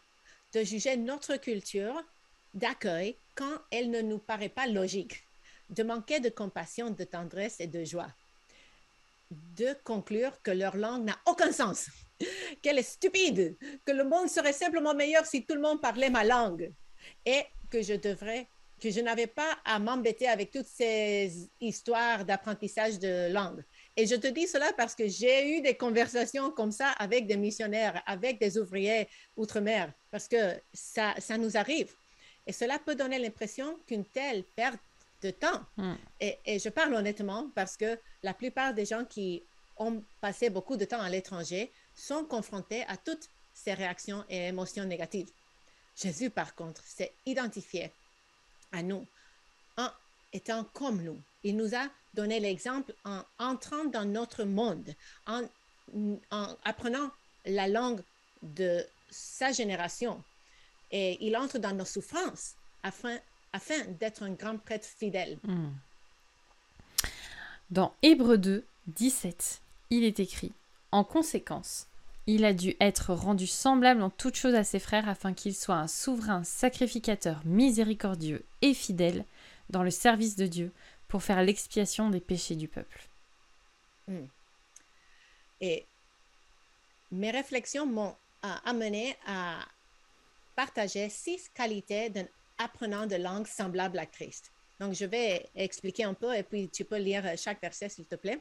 de 0.52 0.62
juger 0.64 0.96
notre 0.96 1.36
culture 1.36 1.94
d'accueil 2.54 3.16
quand 3.36 3.58
elle 3.70 3.90
ne 3.90 4.00
nous 4.02 4.18
paraît 4.18 4.48
pas 4.48 4.66
logique, 4.66 5.22
de 5.70 5.82
manquer 5.84 6.18
de 6.18 6.28
compassion, 6.28 6.90
de 6.90 7.04
tendresse 7.04 7.60
et 7.60 7.68
de 7.68 7.84
joie, 7.84 8.12
de 9.30 9.76
conclure 9.84 10.42
que 10.42 10.50
leur 10.50 10.76
langue 10.76 11.04
n'a 11.04 11.18
aucun 11.26 11.52
sens, 11.52 11.86
qu'elle 12.62 12.78
est 12.78 12.82
stupide, 12.82 13.56
que 13.86 13.92
le 13.92 14.04
monde 14.04 14.28
serait 14.28 14.52
simplement 14.52 14.94
meilleur 14.94 15.24
si 15.24 15.44
tout 15.44 15.54
le 15.54 15.60
monde 15.60 15.80
parlait 15.80 16.10
ma 16.10 16.24
langue 16.24 16.72
et 17.24 17.44
que 17.70 17.80
je 17.80 17.94
devrais 17.94 18.48
que 18.80 18.90
je 18.90 19.00
n'avais 19.00 19.26
pas 19.26 19.58
à 19.64 19.78
m'embêter 19.78 20.26
avec 20.26 20.50
toutes 20.50 20.66
ces 20.66 21.48
histoires 21.60 22.24
d'apprentissage 22.24 22.98
de 22.98 23.32
langue 23.32 23.62
Et 23.96 24.06
je 24.06 24.14
te 24.14 24.26
dis 24.26 24.46
cela 24.46 24.72
parce 24.76 24.94
que 24.94 25.06
j'ai 25.06 25.56
eu 25.56 25.60
des 25.60 25.74
conversations 25.74 26.50
comme 26.50 26.72
ça 26.72 26.90
avec 26.98 27.26
des 27.26 27.36
missionnaires, 27.36 28.02
avec 28.06 28.40
des 28.40 28.58
ouvriers 28.58 29.08
outre-mer, 29.36 29.92
parce 30.10 30.26
que 30.26 30.54
ça, 30.72 31.14
ça 31.18 31.36
nous 31.36 31.56
arrive. 31.56 31.92
Et 32.46 32.52
cela 32.52 32.78
peut 32.78 32.94
donner 32.94 33.18
l'impression 33.18 33.78
qu'une 33.86 34.04
telle 34.04 34.42
perte 34.56 34.80
de 35.22 35.30
temps. 35.30 35.60
Hmm. 35.76 35.94
Et, 36.18 36.38
et, 36.46 36.58
je 36.58 36.70
parle 36.70 36.94
honnêtement 36.94 37.50
parce 37.54 37.76
que 37.76 37.98
la 38.22 38.32
plupart 38.32 38.72
des 38.72 38.86
gens 38.86 39.04
qui 39.04 39.42
ont 39.76 40.02
passé 40.20 40.48
beaucoup 40.48 40.76
de 40.76 40.86
temps 40.86 41.00
à 41.00 41.10
l'étranger 41.10 41.70
sont 41.94 42.24
confrontés 42.24 42.84
à 42.88 42.96
toutes 42.96 43.28
ces 43.52 43.74
réactions 43.74 44.24
et 44.30 44.48
émotions 44.48 44.84
négatives. 44.84 45.30
Jésus, 45.94 46.30
par 46.30 46.54
contre, 46.54 46.82
s'est 46.84 47.12
identifié 47.26 47.92
nous 48.82 49.06
en 49.76 49.88
étant 50.32 50.64
comme 50.72 51.02
nous. 51.02 51.20
Il 51.42 51.56
nous 51.56 51.74
a 51.74 51.88
donné 52.14 52.40
l'exemple 52.40 52.94
en 53.04 53.22
entrant 53.38 53.84
dans 53.86 54.04
notre 54.04 54.44
monde, 54.44 54.94
en, 55.26 55.42
en, 56.30 56.56
apprenant 56.64 57.10
la 57.44 57.68
langue 57.68 58.02
de 58.42 58.84
sa 59.10 59.52
génération. 59.52 60.22
Et 60.90 61.24
il 61.24 61.36
entre 61.36 61.58
dans 61.58 61.72
nos 61.72 61.84
souffrances 61.84 62.54
afin, 62.82 63.18
afin 63.52 63.78
d'être 64.00 64.22
un 64.22 64.32
grand 64.32 64.58
prêtre 64.58 64.86
fidèle. 64.86 65.38
Hmm. 65.44 65.70
Dans 67.70 67.94
Hébreu 68.02 68.36
2, 68.36 68.64
17, 68.88 69.60
il 69.90 70.04
est 70.04 70.18
écrit 70.18 70.52
En 70.90 71.04
conséquence, 71.04 71.86
il 72.26 72.44
a 72.44 72.52
dû 72.52 72.76
être 72.80 73.12
rendu 73.14 73.46
semblable 73.46 74.02
en 74.02 74.10
toutes 74.10 74.36
choses 74.36 74.54
à 74.54 74.64
ses 74.64 74.78
frères 74.78 75.08
afin 75.08 75.32
qu'il 75.32 75.54
soit 75.54 75.76
un 75.76 75.88
souverain 75.88 76.44
sacrificateur 76.44 77.40
miséricordieux 77.44 78.44
et 78.62 78.74
fidèle 78.74 79.24
dans 79.70 79.82
le 79.82 79.90
service 79.90 80.36
de 80.36 80.46
Dieu 80.46 80.72
pour 81.08 81.22
faire 81.22 81.42
l'expiation 81.42 82.10
des 82.10 82.20
péchés 82.20 82.56
du 82.56 82.68
peuple. 82.68 83.08
Hmm. 84.06 84.26
Et 85.60 85.84
mes 87.10 87.30
réflexions 87.30 87.86
m'ont 87.86 88.14
amené 88.64 89.16
à 89.26 89.58
partager 90.56 91.08
six 91.08 91.48
qualités 91.54 92.10
d'un 92.10 92.26
apprenant 92.58 93.06
de 93.06 93.16
langue 93.16 93.46
semblable 93.46 93.98
à 93.98 94.06
Christ. 94.06 94.52
Donc, 94.78 94.94
je 94.94 95.04
vais 95.04 95.46
expliquer 95.54 96.04
un 96.04 96.14
peu 96.14 96.34
et 96.34 96.42
puis 96.42 96.68
tu 96.68 96.84
peux 96.84 96.96
lire 96.96 97.24
chaque 97.36 97.60
verset, 97.60 97.88
s'il 97.88 98.06
te 98.06 98.14
plaît. 98.14 98.40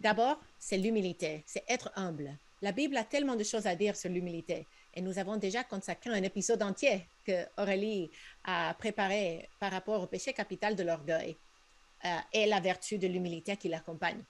D'abord, 0.00 0.40
c'est 0.58 0.76
l'humilité, 0.76 1.42
c'est 1.46 1.64
être 1.68 1.90
humble. 1.96 2.36
La 2.64 2.72
Bible 2.72 2.96
a 2.96 3.04
tellement 3.04 3.36
de 3.36 3.44
choses 3.44 3.66
à 3.66 3.76
dire 3.76 3.94
sur 3.94 4.08
l'humilité. 4.08 4.66
Et 4.94 5.02
nous 5.02 5.18
avons 5.18 5.36
déjà 5.36 5.64
consacré 5.64 6.08
un 6.08 6.22
épisode 6.22 6.62
entier 6.62 7.06
que 7.26 7.44
Aurélie 7.58 8.10
a 8.42 8.72
préparé 8.72 9.50
par 9.60 9.70
rapport 9.70 10.00
au 10.00 10.06
péché 10.06 10.32
capital 10.32 10.74
de 10.74 10.82
l'orgueil 10.82 11.36
euh, 12.06 12.08
et 12.32 12.46
la 12.46 12.60
vertu 12.60 12.96
de 12.96 13.06
l'humilité 13.06 13.58
qui 13.58 13.68
l'accompagne. 13.68 14.24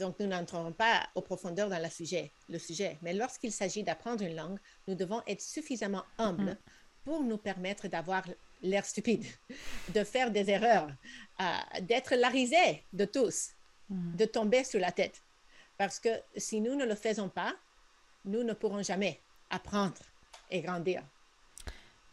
donc, 0.00 0.18
nous 0.18 0.26
n'entrerons 0.26 0.72
pas 0.72 1.08
aux 1.14 1.22
profondeurs 1.22 1.70
dans 1.70 1.80
le 1.80 1.88
sujet, 1.88 2.32
le 2.48 2.58
sujet. 2.58 2.98
Mais 3.02 3.12
lorsqu'il 3.12 3.52
s'agit 3.52 3.84
d'apprendre 3.84 4.24
une 4.24 4.34
langue, 4.34 4.58
nous 4.88 4.96
devons 4.96 5.22
être 5.28 5.40
suffisamment 5.40 6.02
humbles 6.18 6.54
mm. 6.54 6.58
pour 7.04 7.22
nous 7.22 7.38
permettre 7.38 7.86
d'avoir 7.86 8.24
l'air 8.62 8.84
stupide, 8.84 9.24
de 9.94 10.02
faire 10.02 10.32
des 10.32 10.50
erreurs, 10.50 10.90
euh, 11.40 11.80
d'être 11.82 12.16
la 12.16 12.30
risée 12.30 12.82
de 12.92 13.04
tous, 13.04 13.50
mm. 13.90 14.16
de 14.16 14.24
tomber 14.24 14.64
sur 14.64 14.80
la 14.80 14.90
tête. 14.90 15.22
Parce 15.78 16.00
que 16.00 16.08
si 16.36 16.60
nous 16.60 16.74
ne 16.74 16.84
le 16.84 16.96
faisons 16.96 17.28
pas, 17.28 17.54
nous 18.24 18.42
ne 18.42 18.52
pourrons 18.52 18.82
jamais 18.82 19.20
apprendre 19.48 19.96
et 20.50 20.60
grandir. 20.60 21.02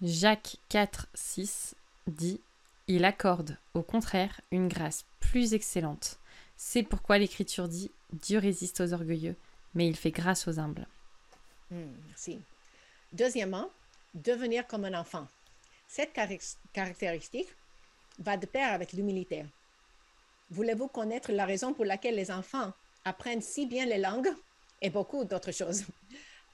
Jacques 0.01 0.58
4, 0.69 1.08
6 1.13 1.75
dit 2.08 2.39
Il 2.88 3.04
accorde, 3.06 3.58
au 3.73 3.82
contraire, 3.82 4.39
une 4.51 4.67
grâce 4.67 5.06
plus 5.19 5.54
excellente. 5.54 6.19
C'est 6.58 6.84
pourquoi 6.84 7.17
l'Écriture 7.17 7.67
dit 7.67 7.91
Dieu 8.13 8.38
résiste 8.38 8.82
aux 8.82 8.93
orgueilleux, 8.93 9.36
mais 9.73 9.88
il 9.88 9.95
fait 9.95 10.12
grâce 10.12 10.47
aux 10.47 10.60
humbles. 10.60 10.88
Hmm, 11.71 11.91
merci. 12.08 12.39
Deuxièmement, 13.13 13.69
devenir 14.13 14.67
comme 14.67 14.86
un 14.86 14.99
enfant. 14.99 15.28
Cette 15.88 16.13
caractéristique 16.73 17.49
va 18.19 18.38
de 18.38 18.45
pair 18.45 18.73
avec 18.73 18.93
l'humilité. 18.93 19.43
Voulez-vous 20.51 20.88
connaître 20.88 21.32
la 21.32 21.45
raison 21.45 21.73
pour 21.73 21.86
laquelle 21.86 22.15
les 22.15 22.32
enfants 22.32 22.71
apprennent 23.05 23.41
si 23.41 23.65
bien 23.65 23.85
les 23.85 23.99
langues 23.99 24.33
et 24.81 24.89
beaucoup 24.89 25.23
d'autres 25.23 25.51
choses, 25.51 25.85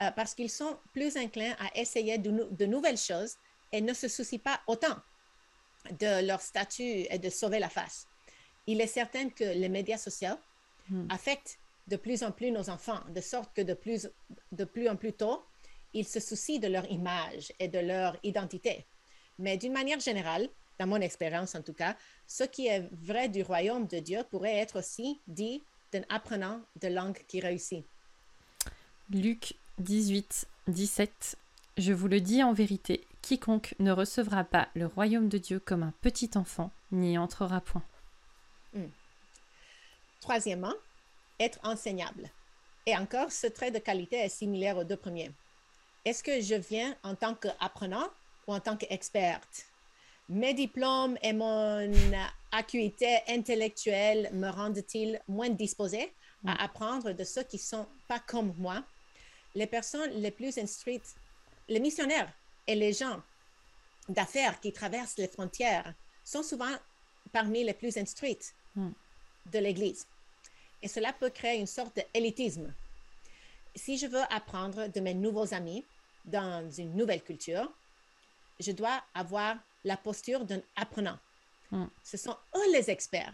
euh, 0.01 0.11
parce 0.11 0.35
qu'ils 0.35 0.51
sont 0.51 0.77
plus 0.93 1.17
inclins 1.17 1.55
à 1.59 1.79
essayer 1.79 2.17
de, 2.17 2.65
nouvelles 2.65 2.97
choses 2.97 3.35
et 3.71 3.81
ne 3.81 3.93
se 3.93 4.07
soucient 4.07 4.39
pas 4.39 4.61
autant 4.67 4.95
de 5.99 6.25
leur 6.25 6.41
statut 6.41 7.07
et 7.09 7.17
de 7.17 7.29
sauver 7.29 7.57
la 7.59 7.69
face. 7.69 8.05
Il 8.67 8.79
est 8.81 8.87
certain 8.87 9.29
que 9.29 9.43
les 9.43 9.69
médias 9.69 9.97
sociaux 9.97 10.37
hmm. 10.89 11.07
affectent 11.09 11.57
de 11.87 11.95
plus 11.95 12.21
en 12.23 12.31
plus 12.31 12.51
nos 12.51 12.69
enfants, 12.69 12.99
de 13.09 13.21
sorte 13.21 13.53
que 13.55 13.61
de 13.61 13.73
plus, 13.73 14.09
de 14.51 14.65
plus 14.65 14.87
en 14.87 14.95
plus 14.95 15.13
tôt, 15.13 15.43
ils 15.93 16.07
se 16.07 16.19
soucient 16.19 16.59
de 16.59 16.67
leur 16.67 16.89
image 16.91 17.51
et 17.59 17.67
de 17.67 17.79
leur 17.79 18.15
identité. 18.23 18.85
Mais 19.39 19.57
d'une 19.57 19.73
manière 19.73 19.99
générale, 19.99 20.47
dans 20.79 20.87
mon 20.87 21.01
expérience 21.01 21.55
en 21.55 21.61
tout 21.61 21.73
cas, 21.73 21.97
ce 22.27 22.43
qui 22.43 22.67
est 22.67 22.87
vrai 22.91 23.29
du 23.29 23.41
royaume 23.41 23.87
de 23.87 23.99
Dieu 23.99 24.23
pourrait 24.29 24.57
être 24.57 24.79
aussi 24.79 25.19
dit 25.27 25.63
d'un 25.91 26.03
apprenant 26.09 26.61
de 26.81 26.87
langue 26.87 27.23
qui 27.27 27.39
réussit. 27.39 27.85
Luc 29.09 29.55
18, 29.79 30.47
17 30.67 31.37
Je 31.77 31.93
vous 31.93 32.07
le 32.07 32.21
dis 32.21 32.43
en 32.43 32.53
vérité, 32.53 33.05
quiconque 33.21 33.75
ne 33.79 33.91
recevra 33.91 34.43
pas 34.43 34.69
le 34.73 34.85
royaume 34.85 35.29
de 35.29 35.37
Dieu 35.37 35.59
comme 35.59 35.83
un 35.83 35.93
petit 36.01 36.31
enfant 36.35 36.71
n'y 36.91 37.17
entrera 37.17 37.61
point. 37.61 37.83
Hmm. 38.73 38.87
Troisièmement, 40.21 40.73
être 41.39 41.59
enseignable. 41.63 42.29
Et 42.85 42.95
encore, 42.95 43.31
ce 43.31 43.47
trait 43.47 43.71
de 43.71 43.79
qualité 43.79 44.17
est 44.17 44.29
similaire 44.29 44.77
aux 44.77 44.83
deux 44.83 44.97
premiers. 44.97 45.31
Est-ce 46.05 46.23
que 46.23 46.41
je 46.41 46.55
viens 46.55 46.95
en 47.03 47.15
tant 47.15 47.35
qu'apprenant 47.35 48.07
ou 48.47 48.53
en 48.53 48.59
tant 48.59 48.75
qu'experte? 48.75 49.65
Mes 50.29 50.53
diplômes 50.53 51.17
et 51.21 51.33
mon 51.33 51.79
acuité 52.51 53.19
intellectuelle 53.27 54.29
me 54.33 54.49
rendent-ils 54.49 55.21
moins 55.27 55.49
disposé 55.49 56.13
à 56.45 56.53
mm. 56.53 56.57
apprendre 56.59 57.11
de 57.13 57.23
ceux 57.23 57.43
qui 57.43 57.57
ne 57.57 57.61
sont 57.61 57.87
pas 58.07 58.19
comme 58.19 58.53
moi? 58.57 58.83
Les 59.55 59.67
personnes 59.67 60.11
les 60.11 60.31
plus 60.31 60.57
instruites, 60.57 61.15
les 61.67 61.79
missionnaires 61.79 62.31
et 62.67 62.75
les 62.75 62.93
gens 62.93 63.21
d'affaires 64.09 64.59
qui 64.59 64.71
traversent 64.71 65.17
les 65.17 65.27
frontières 65.27 65.93
sont 66.23 66.43
souvent 66.43 66.75
parmi 67.31 67.63
les 67.63 67.73
plus 67.73 67.97
instruites 67.97 68.53
mm. 68.75 68.89
de 69.51 69.59
l'Église. 69.59 70.07
Et 70.81 70.87
cela 70.87 71.13
peut 71.13 71.29
créer 71.29 71.59
une 71.59 71.67
sorte 71.67 71.99
d'élitisme. 72.13 72.73
Si 73.75 73.97
je 73.97 74.07
veux 74.07 74.23
apprendre 74.29 74.87
de 74.87 74.99
mes 74.99 75.13
nouveaux 75.13 75.53
amis 75.53 75.85
dans 76.25 76.69
une 76.71 76.95
nouvelle 76.95 77.23
culture, 77.23 77.71
je 78.59 78.71
dois 78.71 79.01
avoir 79.13 79.57
la 79.83 79.97
posture 79.97 80.45
d'un 80.45 80.61
apprenant. 80.75 81.17
Hmm. 81.71 81.85
Ce 82.03 82.17
sont 82.17 82.35
eux 82.55 82.71
les 82.73 82.89
experts. 82.89 83.33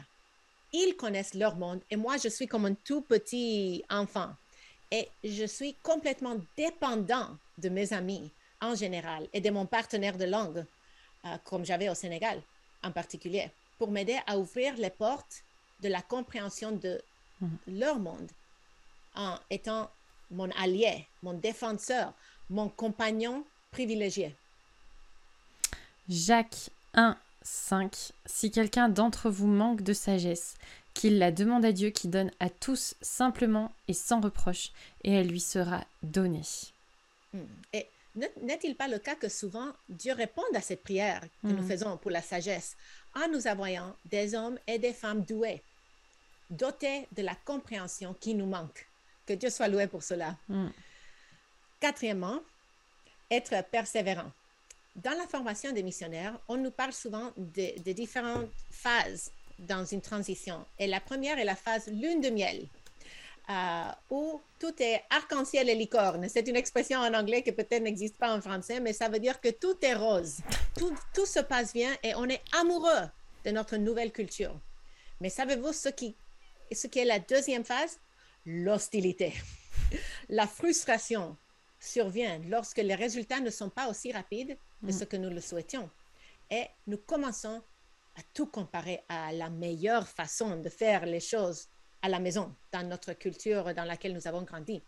Ils 0.74 0.96
connaissent 0.96 1.34
leur 1.34 1.56
monde 1.56 1.82
et 1.90 1.96
moi, 1.96 2.18
je 2.18 2.30
suis 2.30 2.48
comme 2.48 2.66
un 2.66 2.74
tout 2.74 3.02
petit 3.02 3.84
enfant. 3.90 4.30
Et 4.92 5.10
je 5.24 5.46
suis 5.46 5.74
complètement 5.84 6.38
dépendant 6.56 7.38
de 7.58 7.70
mes 7.70 7.92
amis 7.94 8.32
en 8.62 8.76
général 8.76 9.28
et 9.34 9.42
de 9.42 9.50
mon 9.50 9.66
partenaire 9.66 10.18
de 10.18 10.26
langue, 10.26 10.66
euh, 11.26 11.38
comme 11.44 11.66
j'avais 11.66 11.90
au 11.90 11.96
Sénégal 11.96 12.42
en 12.84 12.92
particulier, 12.92 13.50
pour 13.78 13.92
m'aider 13.92 14.18
à 14.28 14.38
ouvrir 14.38 14.76
les 14.78 14.90
portes 14.90 15.44
de 15.82 15.90
la 15.90 16.02
compréhension 16.02 16.72
de 16.72 17.02
hmm. 17.42 17.48
leur 17.68 18.00
monde 18.00 18.32
en 19.16 19.38
étant 19.50 19.90
mon 20.32 20.50
allié, 20.52 21.08
mon 21.24 21.34
défenseur, 21.34 22.14
mon 22.50 22.70
compagnon 22.70 23.44
privilégié. 23.72 24.36
Jacques 26.08 26.70
1, 26.94 27.18
5. 27.48 28.12
Si 28.26 28.52
quelqu'un 28.52 28.90
d'entre 28.90 29.30
vous 29.30 29.48
manque 29.48 29.82
de 29.82 29.94
sagesse, 29.94 30.56
qu'il 30.94 31.18
la 31.18 31.32
demande 31.32 31.64
à 31.64 31.72
Dieu 31.72 31.90
qui 31.92 32.08
donne 32.08 32.32
à 32.40 32.50
tous 32.50 32.96
simplement 33.02 33.72
et 33.88 33.94
sans 33.94 34.20
reproche, 34.20 34.72
et 35.04 35.14
elle 35.14 35.28
lui 35.28 35.40
sera 35.40 35.84
donnée. 36.04 36.42
Hmm. 37.34 37.46
Et 37.74 37.88
n'est-il 38.42 38.76
pas 38.76 38.88
le 38.88 39.00
cas 39.00 39.16
que 39.16 39.30
souvent 39.30 39.72
Dieu 39.90 40.14
réponde 40.14 40.56
à 40.56 40.62
cette 40.62 40.84
prière 40.84 41.22
que 41.44 41.48
nous 41.48 41.64
hmm. 41.64 41.68
faisons 41.68 41.98
pour 41.98 42.12
la 42.12 42.22
sagesse 42.22 42.76
en 43.16 43.28
nous 43.30 43.48
envoyant 43.48 43.96
des 44.06 44.36
hommes 44.36 44.60
et 44.68 44.80
des 44.80 44.94
femmes 44.94 45.22
doués, 45.22 45.62
dotés 46.50 47.08
de 47.16 47.22
la 47.22 47.36
compréhension 47.46 48.16
qui 48.20 48.34
nous 48.34 48.48
manque? 48.48 48.88
Que 49.26 49.34
Dieu 49.34 49.50
soit 49.50 49.68
loué 49.68 49.88
pour 49.88 50.04
cela. 50.04 50.36
Hmm. 50.50 50.70
Quatrièmement, 51.80 52.40
être 53.30 53.64
persévérant 53.70 54.32
dans 54.98 55.16
la 55.18 55.28
formation 55.28 55.72
des 55.72 55.84
missionnaires, 55.84 56.38
on 56.48 56.58
nous 56.58 56.72
parle 56.72 56.94
souvent 56.94 57.32
de, 57.38 57.92
différentes 57.92 58.50
phases 58.72 59.32
dans 59.60 59.86
une 59.86 60.02
transition. 60.02 60.66
Et 60.80 60.88
la 60.88 61.00
première 61.00 61.38
est 61.38 61.46
la 61.46 61.56
phase 61.56 61.88
lune 61.88 62.20
de 62.20 62.30
miel, 62.30 62.68
euh, 63.50 63.92
où 64.10 64.42
tout 64.60 64.74
est 64.82 65.04
arc-en-ciel 65.10 65.70
et 65.70 65.76
licorne. 65.76 66.28
C'est 66.30 66.48
une 66.48 66.56
expression 66.56 67.00
en 67.00 67.14
anglais 67.14 67.44
qui 67.44 67.52
peut-être 67.52 67.84
n'existe 67.84 68.18
pas 68.18 68.36
en 68.36 68.42
français, 68.42 68.80
mais 68.80 68.94
ça 68.94 69.08
veut 69.08 69.20
dire 69.20 69.40
que 69.40 69.50
tout 69.50 69.78
est 69.84 69.94
rose. 69.94 70.38
Tout, 70.78 70.96
tout 71.14 71.26
se 71.26 71.40
passe 71.40 71.74
bien 71.74 71.96
et 72.04 72.16
on 72.16 72.26
est 72.26 72.42
amoureux 72.60 73.08
de 73.46 73.52
notre 73.52 73.78
nouvelle 73.78 74.12
culture. 74.12 74.60
Mais 75.22 75.30
savez-vous 75.30 75.74
ce 75.74 75.90
qui 75.90 76.16
ce 76.72 76.88
qui 76.88 77.00
est 77.00 77.06
la 77.06 77.20
deuxième 77.20 77.64
phase, 77.64 77.98
l'hostilité. 78.46 79.34
La 80.30 80.48
frustration 80.48 81.38
survient 81.80 82.42
lorsque 82.50 82.80
les 82.80 82.96
résultats 82.96 83.40
ne 83.40 83.50
sont 83.50 83.70
pas 83.70 83.88
aussi 83.88 84.12
rapides 84.12 84.58
ce 84.90 85.04
mm. 85.04 85.08
que 85.08 85.18
nous 85.18 85.30
le 85.30 85.42
souhaitions. 85.42 85.90
Et 86.50 86.66
nous 86.86 86.98
commençons 86.98 87.62
à 88.16 88.22
tout 88.34 88.48
comparer 88.48 89.04
à 89.10 89.32
la 89.32 89.50
meilleure 89.50 90.08
façon 90.08 90.58
de 90.58 90.70
faire 90.70 91.06
les 91.06 91.20
choses 91.20 91.68
à 92.02 92.10
la 92.10 92.20
maison, 92.20 92.56
dans 92.72 92.88
notre 92.88 93.14
culture 93.14 93.74
dans 93.74 93.84
laquelle 93.84 94.14
nous 94.14 94.28
avons 94.28 94.44
grandi. 94.44 94.82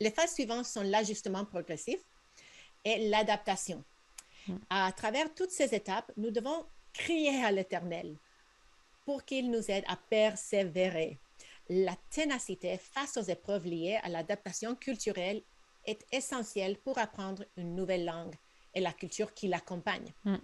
Les 0.00 0.10
phases 0.10 0.34
suivantes 0.34 0.66
sont 0.66 0.82
l'ajustement 0.82 1.44
progressif 1.44 2.00
et 2.84 3.08
l'adaptation. 3.08 3.82
Mm. 4.46 4.56
À 4.70 4.92
travers 4.92 5.32
toutes 5.34 5.50
ces 5.50 5.74
étapes, 5.74 6.12
nous 6.16 6.30
devons 6.30 6.66
crier 6.92 7.44
à 7.44 7.50
l'Éternel 7.50 8.16
pour 9.04 9.24
qu'il 9.24 9.50
nous 9.50 9.70
aide 9.70 9.84
à 9.86 9.96
persévérer. 9.96 11.18
La 11.68 11.96
ténacité 12.10 12.78
face 12.78 13.16
aux 13.16 13.22
épreuves 13.22 13.66
liées 13.66 13.98
à 14.02 14.08
l'adaptation 14.08 14.74
culturelle 14.74 15.42
est 15.84 16.04
essentielle 16.12 16.78
pour 16.78 16.98
apprendre 16.98 17.44
une 17.56 17.74
nouvelle 17.74 18.04
langue 18.04 18.34
et 18.74 18.80
la 18.80 18.92
culture 18.92 19.34
qui 19.34 19.48
l'accompagne. 19.48 20.12
Mm. 20.24 20.36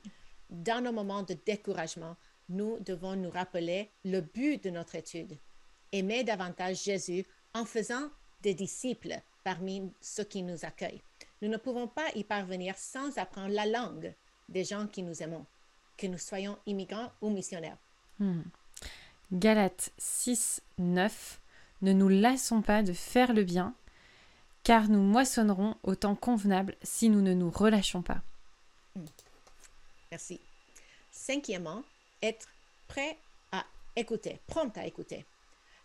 Dans 0.50 0.82
nos 0.82 0.92
moments 0.92 1.22
de 1.22 1.36
découragement, 1.46 2.16
nous 2.48 2.78
devons 2.80 3.16
nous 3.16 3.30
rappeler 3.30 3.90
le 4.04 4.20
but 4.20 4.62
de 4.64 4.70
notre 4.70 4.96
étude, 4.96 5.38
aimer 5.92 6.24
davantage 6.24 6.82
Jésus 6.82 7.24
en 7.54 7.64
faisant 7.64 8.10
des 8.42 8.54
disciples 8.54 9.20
parmi 9.44 9.92
ceux 10.00 10.24
qui 10.24 10.42
nous 10.42 10.64
accueillent. 10.64 11.02
Nous 11.42 11.48
ne 11.48 11.56
pouvons 11.56 11.88
pas 11.88 12.06
y 12.14 12.24
parvenir 12.24 12.76
sans 12.76 13.16
apprendre 13.18 13.54
la 13.54 13.66
langue 13.66 14.14
des 14.48 14.64
gens 14.64 14.86
qui 14.86 15.02
nous 15.02 15.22
aimons, 15.22 15.46
que 15.96 16.06
nous 16.06 16.18
soyons 16.18 16.58
immigrants 16.66 17.12
ou 17.22 17.30
missionnaires. 17.30 17.78
Hmm. 18.18 18.42
Galates 19.32 19.92
6, 19.98 20.60
9. 20.78 21.40
Ne 21.82 21.92
nous 21.92 22.08
lassons 22.08 22.60
pas 22.60 22.82
de 22.82 22.92
faire 22.92 23.32
le 23.32 23.44
bien, 23.44 23.74
car 24.62 24.88
nous 24.88 25.02
moissonnerons 25.02 25.76
au 25.82 25.94
temps 25.94 26.14
convenable 26.14 26.76
si 26.82 27.08
nous 27.08 27.22
ne 27.22 27.34
nous 27.34 27.50
relâchons 27.50 28.02
pas. 28.02 28.22
Hmm. 28.94 29.04
Merci. 30.10 30.40
Cinquièmement, 31.10 31.82
être 32.22 32.48
prêt 32.88 33.16
à 33.52 33.64
écouter, 33.96 34.40
prompt 34.46 34.76
à 34.76 34.86
écouter. 34.86 35.24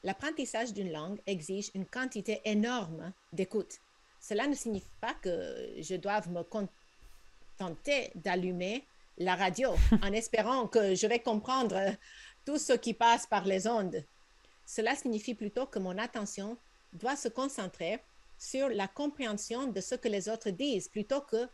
L'apprentissage 0.03 0.73
d'une 0.73 0.91
langue 0.91 1.19
exige 1.25 1.71
une 1.73 1.85
quantité 1.85 2.41
énorme 2.45 3.11
d'écoute. 3.33 3.79
Cela 4.19 4.47
ne 4.47 4.55
signifie 4.55 4.85
pas 5.01 5.13
que 5.15 5.73
je 5.79 5.95
doive 5.95 6.29
me 6.29 6.43
contenter 6.43 8.11
d'allumer 8.15 8.85
la 9.17 9.35
radio 9.35 9.69
en 10.03 10.11
espérant 10.13 10.67
que 10.67 10.95
je 10.95 11.07
vais 11.07 11.19
comprendre 11.19 11.79
tout 12.45 12.57
ce 12.57 12.73
qui 12.73 12.93
passe 12.93 13.27
par 13.27 13.45
les 13.45 13.67
ondes. 13.67 14.03
Cela 14.65 14.95
signifie 14.95 15.35
plutôt 15.35 15.65
que 15.65 15.79
mon 15.79 15.97
attention 15.97 16.57
doit 16.93 17.15
se 17.15 17.27
concentrer 17.27 17.99
sur 18.37 18.69
la 18.69 18.87
compréhension 18.87 19.67
de 19.67 19.81
ce 19.81 19.95
que 19.95 20.07
les 20.07 20.29
autres 20.29 20.49
disent 20.49 20.87
plutôt 20.87 21.21
que 21.21 21.47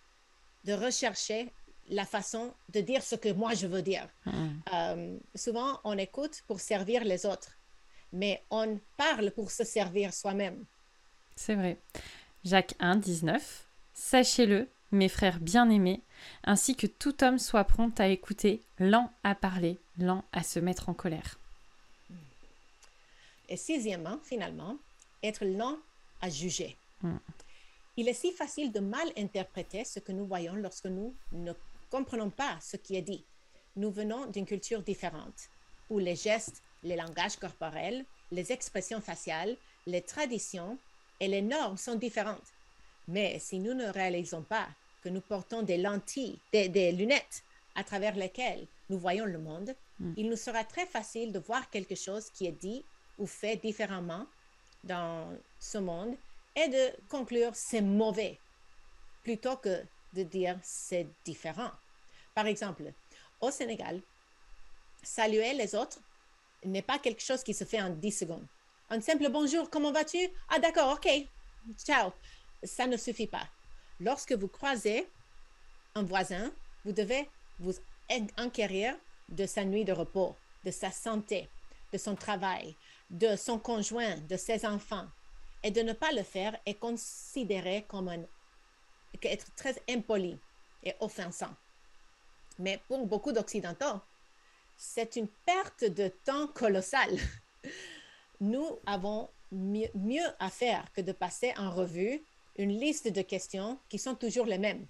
de 0.66 0.74
rechercher 0.74 1.52
la 1.90 2.06
façon 2.06 2.54
de 2.70 2.82
dire 2.82 3.04
ce 3.04 3.16
que 3.16 3.32
moi 3.32 3.54
je 3.54 3.68
veux 3.68 3.82
dire. 3.82 4.08
Hmm. 4.26 4.50
Euh, 4.74 5.18
souvent, 5.36 5.80
on 5.84 5.98
écoute 5.98 6.44
pour 6.48 6.60
servir 6.60 7.04
les 7.04 7.26
autres 7.26 7.58
mais 8.12 8.44
on 8.50 8.80
parle 8.98 9.32
pour 9.32 9.52
se 9.52 9.64
servir 9.64 10.14
soi-même. 10.14 10.66
C'est 11.36 11.56
vrai. 11.56 11.78
Jacques 12.44 12.76
1, 12.80 12.98
19. 12.98 13.68
Sachez-le, 13.94 14.68
mes 14.92 15.10
frères 15.10 15.40
bien-aimés, 15.40 16.02
ainsi 16.44 16.76
que 16.76 16.88
tout 16.88 17.24
homme 17.24 17.40
soit 17.40 17.64
prompt 17.64 17.98
à 18.00 18.08
écouter, 18.08 18.62
lent 18.80 19.12
à 19.24 19.36
parler, 19.36 19.80
lent 19.98 20.24
à 20.34 20.44
se 20.44 20.60
mettre 20.60 20.90
en 20.90 20.94
colère. 20.94 21.38
Et 23.48 23.58
sixièmement, 23.58 24.20
finalement, 24.24 24.78
être 25.24 25.46
lent 25.46 25.78
à 26.22 26.30
juger. 26.30 26.78
Hmm. 27.02 27.18
Il 27.98 28.08
est 28.08 28.14
si 28.14 28.32
facile 28.32 28.72
de 28.72 28.80
mal 28.80 29.12
interpréter 29.18 29.84
ce 29.84 30.00
que 30.00 30.12
nous 30.12 30.26
voyons 30.26 30.56
lorsque 30.56 30.86
nous 30.86 31.14
ne 31.34 31.54
comprenons 31.90 32.30
pas 32.30 32.58
ce 32.62 32.78
qui 32.78 32.96
est 32.96 33.02
dit. 33.02 33.26
Nous 33.76 33.92
venons 33.92 34.28
d'une 34.28 34.46
culture 34.46 34.82
différente, 34.82 35.50
où 35.90 36.00
les 36.00 36.16
gestes 36.16 36.62
les 36.84 36.96
langages 36.96 37.38
corporels, 37.38 38.06
les 38.32 38.52
expressions 38.52 39.02
faciales, 39.02 39.56
les 39.86 40.02
traditions 40.02 40.78
et 41.20 41.28
les 41.28 41.42
normes 41.42 41.78
sont 41.78 41.96
différentes. 41.96 42.54
Mais 43.08 43.40
si 43.40 43.60
nous 43.60 43.74
ne 43.74 43.88
réalisons 43.88 44.44
pas 44.44 44.68
que 45.04 45.10
nous 45.10 45.22
portons 45.22 45.64
des 45.64 45.78
lentilles, 45.78 46.40
des, 46.52 46.92
lunettes 46.92 47.44
à 47.76 47.84
travers 47.84 48.16
lesquelles 48.16 48.66
nous 48.90 48.98
voyons 48.98 49.26
le 49.26 49.40
monde, 49.40 49.76
hmm. 50.00 50.14
il 50.18 50.30
nous 50.30 50.36
sera 50.38 50.64
très 50.64 50.86
facile 50.86 51.32
de 51.32 51.40
voir 51.40 51.70
quelque 51.70 51.96
chose 51.96 52.30
qui 52.30 52.46
est 52.46 52.60
dit 52.60 52.84
ou 53.18 53.26
fait 53.26 53.58
différemment 53.58 54.26
dans 54.84 55.28
ce 55.62 55.78
monde 55.78 56.16
et 56.56 56.68
de 56.68 56.92
conclure 57.08 57.52
c'est 57.54 57.82
mauvais 57.82 58.38
plutôt 59.24 59.56
que 59.56 59.84
de 60.14 60.24
dire 60.24 60.60
c'est 60.64 61.08
différent. 61.24 61.72
Par 62.34 62.48
exemple, 62.48 62.92
au 63.40 63.52
Sénégal, 63.52 64.02
saluer 65.04 65.54
les 65.54 65.76
autres 65.76 66.00
n'est 66.66 66.82
pas 66.82 67.00
quelque 67.00 67.22
chose 67.22 67.44
qui 67.44 67.54
se 67.54 67.64
fait 67.64 67.82
en 67.82 67.90
10 67.92 68.12
secondes. 68.12 68.46
Un 68.90 69.00
simple 69.00 69.30
bonjour, 69.30 69.70
comment 69.70 69.92
vas-tu? 69.92 70.18
Ah 70.50 70.60
d'accord, 70.60 70.94
ok, 70.94 71.10
ciao. 71.78 72.12
Ça 72.64 72.88
ne 72.88 72.98
suffit 72.98 73.28
pas. 73.28 73.48
Lorsque 74.00 74.34
vous 74.34 74.48
croisez 74.48 75.08
un 75.96 76.04
voisin, 76.04 76.52
vous 76.84 76.92
devez 76.92 77.30
vous 77.60 77.74
enquérir 78.38 78.96
de 79.30 79.46
sa 79.46 79.64
nuit 79.64 79.86
de 79.86 79.94
repos, 79.94 80.36
de 80.66 80.72
sa 80.72 80.92
santé, 80.92 81.48
de 81.94 81.98
son 81.98 82.16
travail, 82.16 82.76
de 83.10 83.36
son 83.36 83.60
conjoint, 83.60 84.18
de 84.30 84.38
ses 84.38 84.66
enfants. 84.66 85.08
Et 85.64 85.72
de 85.72 85.82
ne 85.82 85.94
pas 85.94 86.12
le 86.12 86.24
faire 86.24 86.58
est 86.66 86.76
considéré 86.76 87.86
comme 87.88 88.10
un, 88.10 88.24
être 89.24 89.54
très 89.56 89.76
impoli 89.90 90.38
et 90.84 90.94
offensant. 91.00 91.54
Mais 92.60 92.80
pour 92.88 93.06
beaucoup 93.06 93.32
d'Occidentaux, 93.32 94.02
c'est 94.78 95.16
une 95.16 95.28
perte 95.46 95.84
de 95.84 96.08
temps 96.08 96.48
colossale. 96.48 97.18
Nous 98.40 98.80
avons 98.86 99.30
mieux, 99.52 100.26
à 100.40 100.50
faire 100.50 100.92
que 100.94 101.02
de 101.02 101.12
passer 101.12 101.54
en 101.58 101.70
revue 101.70 102.24
une 102.58 102.72
liste 102.72 103.08
de 103.08 103.22
questions 103.22 103.80
qui 103.90 104.00
sont 104.00 104.16
toujours 104.16 104.46
les 104.46 104.58
mêmes. 104.58 104.88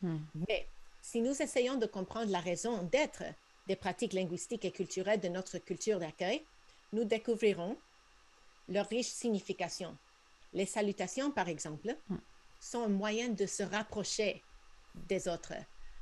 Hmm. 0.00 0.18
Mais 0.48 0.66
si 1.02 1.20
nous 1.20 1.42
essayons 1.42 1.76
de 1.76 1.86
comprendre 1.86 2.30
la 2.30 2.40
raison 2.40 2.82
d'être 2.84 3.22
des 3.66 3.76
pratiques 3.76 4.12
linguistiques 4.12 4.64
et 4.64 4.70
culturelles 4.70 5.20
de 5.20 5.28
notre 5.28 5.58
culture 5.58 5.98
d'accueil, 5.98 6.42
nous 6.92 7.04
découvrirons 7.04 7.76
leur 8.68 8.88
riche 8.88 9.08
signification. 9.08 9.96
Les 10.54 10.66
salutations, 10.66 11.30
par 11.30 11.48
exemple, 11.48 11.96
hmm. 12.08 12.16
sont 12.60 12.84
un 12.84 12.88
moyen 12.88 13.28
de 13.28 13.44
se 13.44 13.62
rapprocher 13.62 14.42
des 14.94 15.28
autres, 15.28 15.54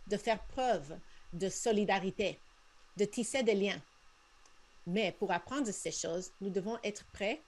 de 0.06 0.16
faire 0.16 0.46
preuve 0.46 0.98
de 1.32 1.48
solidarité, 1.48 2.38
de 2.96 3.04
tisser 3.04 3.42
des 3.42 3.54
liens. 3.54 3.80
Mais 4.86 5.12
pour 5.12 5.32
apprendre 5.32 5.70
ces 5.70 5.90
choses, 5.90 6.30
nous 6.40 6.50
devons 6.50 6.78
être 6.84 7.04
prêts 7.12 7.40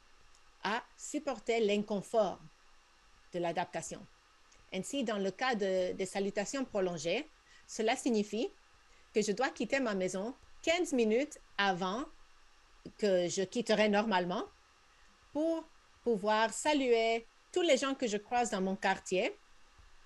à 0.63 0.83
supporter 0.97 1.61
l'inconfort 1.61 2.41
de 3.33 3.39
l'adaptation. 3.39 4.05
Ainsi, 4.73 5.05
dans 5.05 5.19
le 5.19 5.31
cas 5.31 5.55
de, 5.55 5.93
des 5.93 6.07
salutations 6.07 6.65
prolongées, 6.65 7.29
cela 7.67 7.97
signifie 7.97 8.49
que 9.13 9.21
je 9.21 9.33
dois 9.33 9.51
quitter 9.51 9.79
ma 9.79 9.95
maison 9.95 10.35
15 10.63 10.93
minutes 10.95 11.39
avant 11.59 12.05
que 12.99 13.29
je 13.29 13.43
quitterai 13.43 13.89
normalement 13.89 14.45
pour 15.33 15.65
pouvoir 16.05 16.53
saluer 16.53 17.27
tous 17.51 17.63
les 17.63 17.77
gens 17.77 17.95
que 17.95 18.07
je 18.07 18.19
croise 18.19 18.51
dans 18.51 18.61
mon 18.61 18.77
quartier 18.77 19.35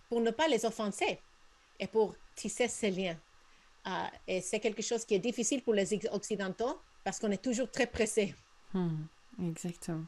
pour 0.08 0.20
ne 0.20 0.30
pas 0.30 0.48
les 0.48 0.64
offenser 0.64 1.20
et 1.78 1.87
pour 1.87 2.14
tisser 2.34 2.68
ces 2.68 2.90
liens. 2.90 3.18
Ah, 3.84 4.11
et 4.26 4.40
c'est 4.40 4.61
quelque 4.61 4.82
chose 4.82 5.04
qui 5.04 5.14
est 5.14 5.18
difficile 5.18 5.62
pour 5.62 5.74
les 5.74 5.88
Occidentaux 6.12 6.80
parce 7.04 7.18
qu'on 7.18 7.30
est 7.30 7.42
toujours 7.42 7.70
très 7.70 7.87
pressé. 7.87 8.34
Hmm, 8.74 9.04
exactement. 9.42 10.04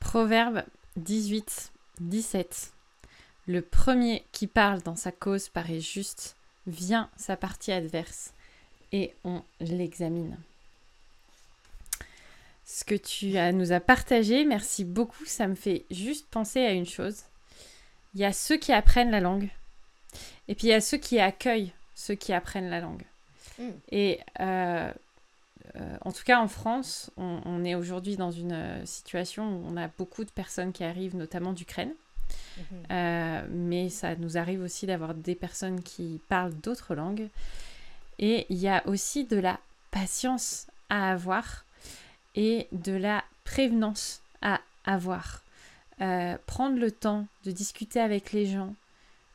Proverbe 0.00 0.62
18, 0.96 1.72
17. 2.00 2.72
Le 3.46 3.62
premier 3.62 4.24
qui 4.32 4.46
parle 4.46 4.82
dans 4.82 4.96
sa 4.96 5.10
cause 5.10 5.48
paraît 5.48 5.80
juste, 5.80 6.36
vient 6.66 7.10
sa 7.16 7.36
partie 7.36 7.72
adverse 7.72 8.32
et 8.92 9.14
on 9.24 9.42
l'examine. 9.60 10.38
Ce 12.70 12.84
que 12.84 12.94
tu 12.94 13.38
as, 13.38 13.50
nous 13.50 13.72
as 13.72 13.80
partagé, 13.80 14.44
merci 14.44 14.84
beaucoup. 14.84 15.24
Ça 15.24 15.48
me 15.48 15.54
fait 15.54 15.86
juste 15.90 16.26
penser 16.30 16.60
à 16.60 16.72
une 16.72 16.84
chose. 16.84 17.22
Il 18.14 18.20
y 18.20 18.26
a 18.26 18.32
ceux 18.34 18.58
qui 18.58 18.74
apprennent 18.74 19.10
la 19.10 19.20
langue 19.20 19.48
et 20.48 20.54
puis 20.54 20.66
il 20.66 20.70
y 20.70 20.74
a 20.74 20.82
ceux 20.82 20.98
qui 20.98 21.18
accueillent 21.18 21.72
ceux 21.94 22.14
qui 22.14 22.34
apprennent 22.34 22.68
la 22.68 22.80
langue. 22.80 23.04
Hmm. 23.58 23.70
Et 23.90 24.20
euh, 24.40 24.92
euh, 25.76 25.96
en 26.02 26.12
tout 26.12 26.24
cas, 26.24 26.40
en 26.40 26.48
France, 26.48 27.10
on, 27.16 27.64
est 27.64 27.74
aujourd'hui 27.74 28.16
dans 28.16 28.30
une 28.30 28.52
euh, 28.52 28.84
situation 28.84 29.48
où 29.48 29.64
on 29.66 29.76
a 29.78 29.88
beaucoup 29.88 30.24
de 30.24 30.30
personnes 30.30 30.72
qui 30.72 30.84
arrivent, 30.84 31.16
notamment 31.16 31.52
d'Ukraine. 31.52 31.94
Mhm. 32.58 33.46
mais 33.50 33.88
ça 33.88 34.14
nous 34.16 34.36
arrive 34.36 34.60
aussi 34.60 34.84
d'avoir 34.84 35.14
des 35.14 35.34
personnes 35.34 35.82
qui 35.82 36.20
parlent 36.28 36.52
d'autres 36.52 36.94
langues. 36.94 37.28
Et 38.18 38.44
il 38.50 38.58
y 38.58 38.68
a 38.68 38.86
aussi 38.86 39.24
de 39.24 39.38
la 39.38 39.58
patience 39.90 40.66
à 40.90 41.10
avoir 41.12 41.64
et 42.34 42.68
de 42.72 42.92
la 42.92 43.24
prévenance 43.44 44.22
à 44.42 44.60
avoir. 44.84 45.42
Euh, 46.00 46.36
prendre 46.46 46.78
le 46.78 46.92
temps 46.92 47.26
de 47.44 47.50
discuter 47.50 47.98
avec 47.98 48.32
les 48.32 48.46
gens, 48.46 48.74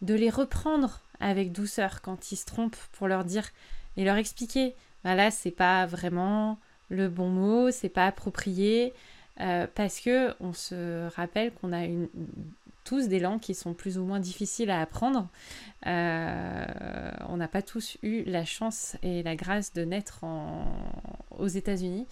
de 0.01 0.13
les 0.13 0.29
reprendre 0.29 1.01
avec 1.19 1.51
douceur 1.51 2.01
quand 2.01 2.32
ils 2.32 2.38
se 2.38 2.45
trompent 2.45 2.77
pour 2.93 3.08
leur 3.08 3.25
dire 3.25 3.49
et 3.97 4.06
leur 4.06 4.15
expliquer 4.15 4.73
bah 5.03 5.13
là 5.15 5.29
c'est 5.29 5.51
pas 5.51 5.86
vraiment 5.86 6.58
le 6.89 7.10
bon 7.10 7.29
mot, 7.29 7.71
c'est 7.71 7.89
pas 7.89 8.08
approprié 8.08 8.93
euh, 9.41 9.67
parce 9.75 9.99
que 9.99 10.34
on 10.39 10.53
se 10.53 11.10
rappelle 11.15 11.51
qu'on 11.53 11.73
a 11.73 11.84
une, 11.84 12.08
tous 12.93 13.08
des 13.08 13.19
langues 13.19 13.39
qui 13.39 13.56
sont 13.56 13.73
plus 13.73 13.97
ou 13.97 14.03
moins 14.03 14.19
difficiles 14.19 14.69
à 14.69 14.79
apprendre. 14.79 15.27
Euh, 15.88 16.65
on 17.27 17.38
n'a 17.38 17.47
pas 17.47 17.63
tous 17.63 17.97
eu 18.03 18.23
la 18.25 18.45
chance 18.45 18.97
et 19.01 19.23
la 19.23 19.36
grâce 19.36 19.73
de 19.73 19.84
naître 19.84 20.21
aux 21.32 21.47
États-Unis 21.47 22.06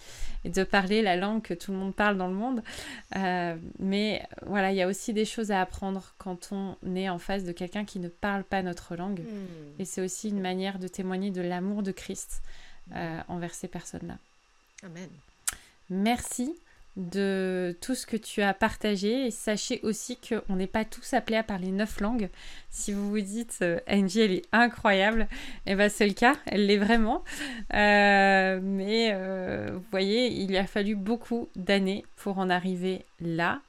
et 0.44 0.50
de 0.50 0.64
parler 0.64 1.00
la 1.00 1.14
langue 1.14 1.40
que 1.40 1.54
tout 1.54 1.70
le 1.70 1.78
monde 1.78 1.94
parle 1.94 2.18
dans 2.18 2.26
le 2.26 2.34
monde. 2.34 2.64
Euh, 3.14 3.54
mais 3.78 4.26
voilà, 4.44 4.72
il 4.72 4.76
y 4.76 4.82
a 4.82 4.88
aussi 4.88 5.12
des 5.12 5.24
choses 5.24 5.52
à 5.52 5.60
apprendre 5.60 6.14
quand 6.18 6.50
on 6.50 6.76
est 6.96 7.08
en 7.08 7.20
face 7.20 7.44
de 7.44 7.52
quelqu'un 7.52 7.84
qui 7.84 8.00
ne 8.00 8.08
parle 8.08 8.42
pas 8.42 8.60
notre 8.62 8.96
langue. 8.96 9.20
Hmm. 9.20 9.80
Et 9.80 9.84
c'est 9.84 10.00
aussi 10.00 10.30
une 10.30 10.40
manière 10.40 10.80
de 10.80 10.88
témoigner 10.88 11.30
de 11.30 11.42
l'amour 11.42 11.84
de 11.84 11.92
Christ 11.92 12.42
euh, 12.96 13.20
envers 13.28 13.54
ces 13.54 13.68
personnes-là. 13.68 14.16
Amen. 14.82 15.08
Merci 15.90 16.56
de 16.96 17.76
tout 17.80 17.94
ce 17.94 18.06
que 18.06 18.16
tu 18.16 18.42
as 18.42 18.52
partagé 18.52 19.26
et 19.26 19.30
sachez 19.30 19.80
aussi 19.82 20.18
qu'on 20.18 20.56
n'est 20.56 20.66
pas 20.66 20.84
tous 20.84 21.14
appelés 21.14 21.38
à 21.38 21.42
parler 21.42 21.70
neuf 21.70 22.00
langues. 22.00 22.28
Si 22.70 22.92
vous 22.92 23.08
vous 23.08 23.20
dites 23.20 23.58
euh, 23.62 23.80
Angie 23.88 24.20
elle 24.20 24.32
est 24.32 24.46
incroyable, 24.52 25.22
et 25.66 25.72
eh 25.72 25.74
ben 25.74 25.88
c'est 25.88 26.06
le 26.06 26.12
cas, 26.12 26.36
elle 26.46 26.66
l'est 26.66 26.76
vraiment. 26.76 27.24
Euh, 27.72 28.60
mais 28.62 29.10
euh, 29.12 29.70
vous 29.72 29.84
voyez, 29.90 30.26
il 30.28 30.48
lui 30.48 30.58
a 30.58 30.66
fallu 30.66 30.94
beaucoup 30.94 31.48
d'années 31.56 32.04
pour 32.16 32.38
en 32.38 32.50
arriver 32.50 33.04
là. 33.20 33.62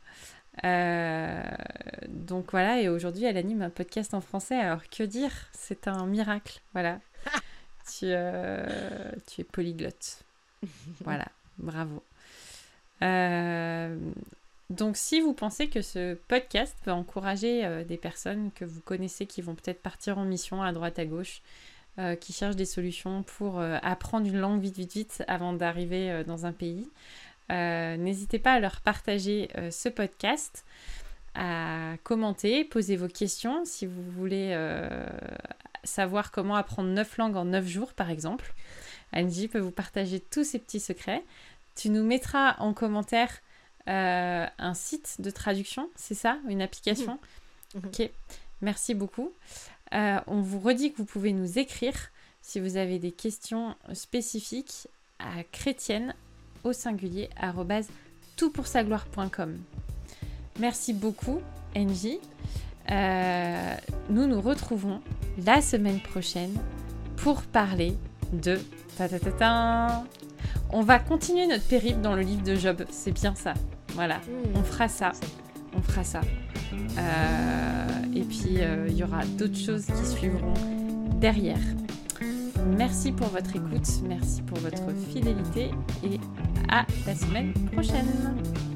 donc 2.09 2.51
voilà, 2.51 2.81
et 2.81 2.89
aujourd'hui 2.89 3.23
elle 3.25 3.38
anime 3.38 3.62
un 3.62 3.69
podcast 3.69 4.13
en 4.13 4.21
français. 4.21 4.59
Alors 4.59 4.89
que 4.89 5.03
dire? 5.03 5.31
C'est 5.53 5.88
un 5.88 6.05
miracle, 6.05 6.59
voilà. 6.73 6.99
tu, 7.88 8.07
tu 9.27 9.41
es 9.41 9.43
polyglotte. 9.45 10.23
Voilà, 11.01 11.27
bravo. 11.57 12.03
Euh, 13.03 13.97
donc 14.69 14.97
si 14.97 15.19
vous 15.21 15.33
pensez 15.33 15.67
que 15.67 15.81
ce 15.81 16.15
podcast 16.27 16.75
peut 16.83 16.91
encourager 16.91 17.65
euh, 17.65 17.83
des 17.83 17.97
personnes 17.97 18.51
que 18.55 18.65
vous 18.65 18.81
connaissez 18.81 19.25
qui 19.25 19.41
vont 19.41 19.55
peut-être 19.55 19.81
partir 19.81 20.17
en 20.17 20.25
mission 20.25 20.63
à 20.63 20.71
droite 20.71 20.99
à 20.99 21.05
gauche, 21.05 21.41
euh, 21.99 22.15
qui 22.15 22.33
cherchent 22.33 22.55
des 22.55 22.65
solutions 22.65 23.23
pour 23.23 23.59
apprendre 23.59 24.27
une 24.27 24.39
langue 24.39 24.61
vite 24.61 24.77
vite 24.77 24.93
vite 24.93 25.23
avant 25.27 25.53
d'arriver 25.53 26.23
dans 26.25 26.45
un 26.45 26.53
pays, 26.53 26.89
n'hésitez 27.49 28.39
pas 28.39 28.53
à 28.53 28.59
leur 28.59 28.81
partager 28.81 29.49
ce 29.69 29.89
podcast, 29.89 30.65
à 31.35 31.95
commenter, 32.03 32.63
poser 32.63 32.95
vos 32.95 33.07
questions 33.07 33.63
si 33.65 33.85
vous 33.85 34.01
voulez 34.11 34.57
savoir 35.83 36.31
comment 36.31 36.55
apprendre 36.55 36.89
9 36.89 37.17
langues 37.17 37.35
en 37.35 37.45
9 37.45 37.67
jours 37.67 37.93
par 37.93 38.09
exemple. 38.09 38.53
Angie 39.13 39.47
peut 39.47 39.59
vous 39.59 39.71
partager 39.71 40.19
tous 40.19 40.43
ces 40.43 40.57
petits 40.57 40.79
secrets. 40.79 41.23
Tu 41.75 41.89
nous 41.89 42.03
mettras 42.03 42.55
en 42.59 42.73
commentaire 42.73 43.29
euh, 43.89 44.45
un 44.57 44.73
site 44.73 45.17
de 45.19 45.29
traduction, 45.29 45.89
c'est 45.95 46.15
ça? 46.15 46.38
Une 46.47 46.62
application? 46.62 47.19
Mhm. 47.75 47.81
Mhm. 47.81 47.89
Ok, 47.89 48.09
merci 48.62 48.93
beaucoup. 48.93 49.31
Euh, 49.93 50.19
on 50.27 50.41
vous 50.41 50.59
redit 50.59 50.91
que 50.91 50.97
vous 50.97 51.05
pouvez 51.05 51.33
nous 51.33 51.59
écrire 51.59 51.95
si 52.41 52.59
vous 52.59 52.77
avez 52.77 52.99
des 52.99 53.12
questions 53.12 53.75
spécifiques 53.93 54.88
à 55.19 55.43
chrétienne 55.43 56.13
au 56.63 56.73
singulier 56.73 57.29
toutpoursagloire.com. 58.36 59.59
Merci 60.59 60.93
beaucoup, 60.93 61.41
Angie. 61.75 62.19
Euh, 62.91 63.75
nous 64.09 64.27
nous 64.27 64.41
retrouvons 64.41 65.01
la 65.45 65.62
semaine 65.62 66.01
prochaine 66.01 66.53
pour 67.17 67.43
parler 67.43 67.95
de 68.33 68.59
ta 68.97 69.07
ta 69.07 69.19
ta 69.19 69.31
ta 69.31 70.03
on 70.73 70.81
va 70.81 70.99
continuer 70.99 71.47
notre 71.47 71.65
périple 71.65 72.01
dans 72.01 72.15
le 72.15 72.21
livre 72.21 72.43
de 72.43 72.55
Job. 72.55 72.83
C'est 72.89 73.12
bien 73.12 73.36
ça. 73.36 73.53
Voilà. 73.93 74.17
Hmm. 74.17 74.57
On 74.57 74.63
fera 74.63 74.88
ça. 74.88 75.12
On 75.77 75.81
fera 75.81 76.03
ça. 76.03 76.21
Euh, 76.73 77.88
et 78.15 78.21
puis, 78.21 78.57
euh, 78.57 78.88
il 78.89 78.97
y 78.97 79.03
aura 79.03 79.23
d'autres 79.38 79.57
choses 79.57 79.86
qui 79.86 80.05
suivront 80.05 80.53
derrière. 81.19 81.59
Merci 82.77 83.12
pour 83.12 83.27
votre 83.27 83.55
écoute. 83.55 83.88
Merci 84.07 84.41
pour 84.41 84.57
votre 84.59 84.83
fidélité. 85.12 85.69
Et 86.03 86.19
à 86.69 86.86
la 87.05 87.15
semaine 87.15 87.53
prochaine. 87.71 88.72